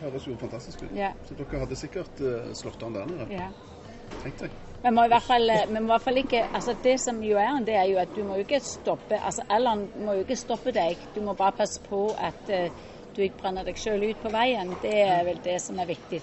Høres 0.00 0.26
jo 0.28 0.36
fantastisk 0.36 0.82
ut. 0.84 0.92
Ja. 0.96 1.12
Så 1.24 1.36
dere 1.38 1.62
hadde 1.62 1.76
sikkert 1.78 2.20
uh, 2.20 2.52
slått 2.56 2.82
an 2.84 2.96
der 2.96 3.08
nede. 3.10 3.28
ja. 3.32 3.50
Tenk 4.22 4.40
deg. 4.40 4.54
Vi 4.82 4.90
må 4.94 5.02
i 5.06 5.10
hvert 5.10 5.24
fall, 5.26 5.50
eh, 5.50 5.64
må 5.72 5.80
i 5.80 5.88
hvert 5.88 6.04
fall 6.04 6.18
ikke 6.20 6.42
altså 6.54 6.74
Det 6.82 6.94
som 7.00 7.16
jo 7.24 7.38
er, 7.40 7.56
det 7.66 7.74
er 7.74 7.88
jo 7.90 7.96
at 7.98 8.12
du 8.14 8.22
må 8.24 8.36
ikke 8.38 8.60
stoppe 8.62 9.18
altså 9.18 9.42
Alderen 9.50 9.86
må 10.04 10.14
jo 10.14 10.26
ikke 10.26 10.36
stoppe 10.38 10.72
deg. 10.72 11.00
Du 11.14 11.22
må 11.24 11.34
bare 11.34 11.56
passe 11.58 11.80
på 11.88 12.02
at 12.14 12.52
uh, 12.52 12.68
du 13.16 13.22
ikke 13.24 13.40
brenner 13.42 13.66
deg 13.66 13.80
sjøl 13.80 14.04
ut 14.04 14.20
på 14.22 14.32
veien. 14.32 14.74
Det 14.82 14.94
er 15.02 15.24
vel 15.26 15.40
det 15.44 15.56
som 15.64 15.78
er 15.80 15.88
viktig. 15.88 16.20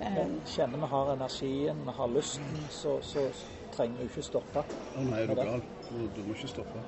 vi 0.00 0.26
kjenner 0.54 0.80
vi 0.82 0.90
har 0.94 1.12
energien, 1.12 1.84
vi 1.86 1.96
har 1.96 2.08
lysten, 2.08 2.64
så, 2.70 2.98
så 3.04 3.28
trenger 3.76 4.00
vi 4.00 4.08
ikke 4.10 4.24
stoppe. 4.26 4.64
Å 4.96 5.04
nei, 5.06 5.22
er 5.22 5.30
du 5.30 5.36
gal? 5.38 5.66
Du, 5.90 5.98
du 6.16 6.22
må 6.26 6.34
ikke 6.34 6.50
stoppe. 6.50 6.86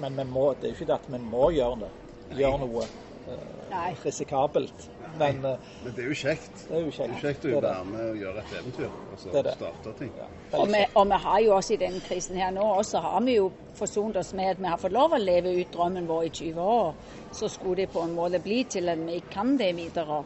Men 0.00 0.16
vi 0.16 0.24
må, 0.30 0.52
det 0.54 0.70
er 0.70 0.72
jo 0.72 0.78
ikke 0.78 0.90
det 0.92 1.00
at 1.00 1.10
vi 1.10 1.20
må 1.22 1.50
gjøre 1.54 1.82
det. 1.84 1.90
Gjøre 2.38 2.62
noe 2.64 2.86
Nei. 3.26 3.94
risikabelt. 4.04 4.88
Men 5.18 5.44
eh, 5.44 5.56
Men 5.84 5.94
det 5.96 6.04
er 6.04 6.08
jo 6.08 6.14
kjekt. 6.14 6.64
det 6.68 6.76
er 6.76 6.80
jo 6.84 6.90
Det 6.90 6.98
er 7.00 7.08
kjekt. 7.08 7.14
jo 7.14 7.28
kjekt 7.28 7.44
å 7.44 7.48
Det 7.54 7.62
være 7.62 7.84
med 7.84 8.04
og 8.10 8.16
gjøre 8.20 8.38
et 8.44 8.52
eventyr. 8.60 8.90
Altså 9.10 9.32
Det 9.32 9.44
det. 9.44 9.54
starte 9.58 9.94
ting. 9.98 10.12
Ja, 10.18 10.58
Og 10.58 10.66
vi, 10.68 10.84
og 10.94 11.06
vi 11.06 11.18
har 11.24 11.40
jo 11.40 11.54
også 11.56 11.74
i 11.74 11.80
denne 11.84 12.00
krisen 12.00 12.36
her 12.36 12.50
nå 12.50 12.66
også 12.78 13.00
har 13.00 13.20
vi 13.24 13.36
jo 13.36 13.52
forsont 13.78 14.16
oss 14.16 14.32
med 14.34 14.50
at 14.50 14.58
vi 14.60 14.66
har 14.70 14.76
fått 14.78 14.92
lov 14.92 15.12
å 15.12 15.18
leve 15.18 15.54
ut 15.60 15.72
drømmen 15.74 16.06
vår 16.08 16.22
i 16.24 16.30
20 16.30 16.60
år. 16.60 16.94
Så 17.32 17.48
skulle 17.48 17.76
det 17.82 17.90
på 17.92 18.02
en 18.04 18.14
måte 18.14 18.38
bli 18.42 18.64
til 18.64 18.88
at 18.88 18.98
vi 18.98 19.16
ikke 19.22 19.30
kan 19.30 19.56
det 19.56 19.72
videre. 19.76 20.24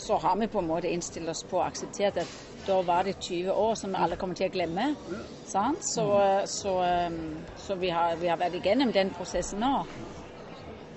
Så 0.00 0.16
har 0.20 0.36
vi 0.36 0.46
på 0.48 0.58
en 0.58 0.66
måte 0.68 0.88
innstilt 0.88 1.28
oss 1.28 1.44
på 1.50 1.58
og 1.60 1.66
akseptert 1.66 2.16
at 2.24 2.28
da 2.66 2.82
var 2.82 3.02
det 3.04 3.14
20 3.20 3.52
år 3.52 3.74
som 3.74 3.94
alle 3.94 4.16
kommer 4.16 4.34
til 4.34 4.48
å 4.48 4.52
glemme. 4.52 4.94
Sant? 5.48 5.78
Så, 5.94 6.04
så, 6.46 6.74
um, 7.08 7.46
så 7.56 7.74
vi, 7.80 7.88
har, 7.88 8.16
vi 8.20 8.28
har 8.28 8.36
vært 8.40 8.54
igjennom 8.60 8.92
den 8.92 9.10
prosessen 9.16 9.60
nå. 9.60 9.84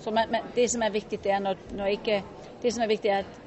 Så, 0.03 0.11
men, 0.11 0.31
men 0.31 0.51
det 0.55 0.67
som 0.71 0.83
når, 0.83 1.57
når 1.71 1.85
ikke 1.85 2.23
Det 2.63 2.73
som 2.73 2.83
er 2.83 2.87
viktig, 2.87 3.09
er 3.09 3.17
at 3.23 3.39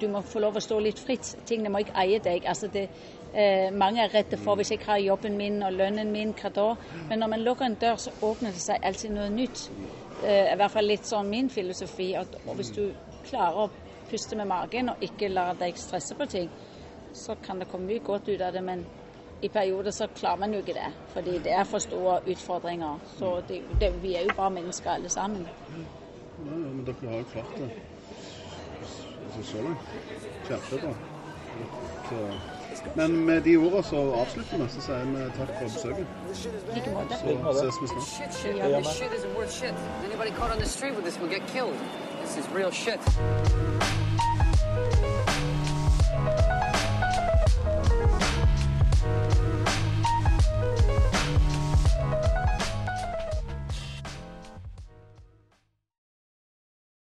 du 0.00 0.08
må 0.08 0.20
få 0.20 0.40
lov 0.42 0.56
å 0.58 0.60
stå 0.60 0.78
litt 0.82 0.98
fritt. 1.00 1.28
Tingene 1.46 1.70
må 1.72 1.80
ikke 1.82 1.96
eie 2.02 2.18
deg. 2.18 2.44
Altså 2.46 2.68
det, 2.72 2.88
eh, 3.32 3.70
mange 3.72 4.02
er 4.02 4.12
redde 4.12 4.36
for 4.36 4.58
hvis 4.58 4.70
jeg 4.70 4.80
ikke 4.80 4.90
har 4.90 4.98
jobben 5.04 5.36
min 5.38 5.62
og 5.62 5.72
lønnen 5.72 6.10
min, 6.12 6.34
hva 6.36 6.50
da? 6.52 6.66
Men 7.08 7.22
når 7.22 7.32
man 7.32 7.44
lukker 7.46 7.66
en 7.66 7.78
dør, 7.80 7.96
så 7.96 8.12
åpner 8.26 8.52
det 8.52 8.62
seg 8.64 8.82
alltid 8.82 9.14
noe 9.14 9.28
nytt. 9.30 9.62
Eh, 10.24 10.52
I 10.52 10.56
hvert 10.56 10.74
fall 10.74 10.90
litt 10.90 11.08
sånn 11.08 11.30
min 11.30 11.48
filosofi. 11.50 12.10
At, 12.18 12.36
og 12.44 12.58
hvis 12.58 12.74
du 12.76 12.82
klarer 13.24 13.64
å 13.64 13.70
puste 14.10 14.36
med 14.36 14.50
magen 14.50 14.92
og 14.92 15.02
ikke 15.02 15.32
lar 15.32 15.56
deg 15.58 15.78
stresse 15.80 16.18
på 16.18 16.28
ting, 16.30 16.50
så 17.14 17.38
kan 17.42 17.58
det 17.62 17.70
komme 17.70 17.88
mye 17.88 18.04
godt 18.04 18.28
ut 18.28 18.40
av 18.40 18.52
det. 18.52 18.62
Men 18.62 18.84
i 19.42 19.48
perioder 19.48 19.90
så 19.90 20.06
klarer 20.14 20.36
man 20.36 20.52
jo 20.52 20.58
ikke 20.58 20.72
det, 20.72 20.92
fordi 21.08 21.38
det 21.38 21.52
er 21.52 21.64
for 21.64 21.78
store 21.78 22.20
utfordringer. 22.30 22.98
Så 23.18 23.42
det, 23.48 23.62
det, 23.80 24.02
vi 24.02 24.14
er 24.14 24.22
jo 24.22 24.30
bare 24.36 24.50
mennesker 24.50 24.90
alle 24.90 25.08
sammen. 25.08 25.48
Ja, 26.46 26.50
ja, 26.50 26.56
men 26.56 26.86
dere 26.86 27.10
har 27.10 27.18
jo 27.18 27.24
klart 27.32 27.56
det. 27.56 27.70
Altså, 29.26 29.52
så 29.52 29.62
langt. 29.62 29.78
Kjempebra. 30.48 30.94
Så. 32.08 32.16
Men 32.94 33.16
med 33.26 33.40
de 33.40 33.56
ordene 33.56 33.82
så 33.82 33.96
avslutter 33.96 34.58
vi, 34.58 34.68
så 34.68 34.80
sier 34.80 35.04
vi 35.04 35.22
takk 35.38 35.52
for 35.58 35.64
besøket. 35.64 36.06
Like 36.74 36.90
måte. 36.94 37.20
Så 37.20 37.60
ses 37.60 37.80
vi 37.82 37.88
snart. 37.92 38.08
Shit, 38.08 38.34
shit. 38.40 38.56
Yeah. 38.56 38.80
This 38.80 38.96
shit 38.96 39.12
isn't 39.18 39.36
worth 39.38 39.52
shit. 39.52 39.74
Anybody 40.04 40.30
caught 40.30 40.52
on 40.54 40.58
the 40.58 40.68
street 40.68 40.94
with 40.96 41.04
this 41.04 41.20
will 41.20 41.32
get 41.36 41.46
killed. 41.54 41.78
This 42.22 42.36
is 42.36 42.44
real 42.54 42.70
shit. 42.70 43.00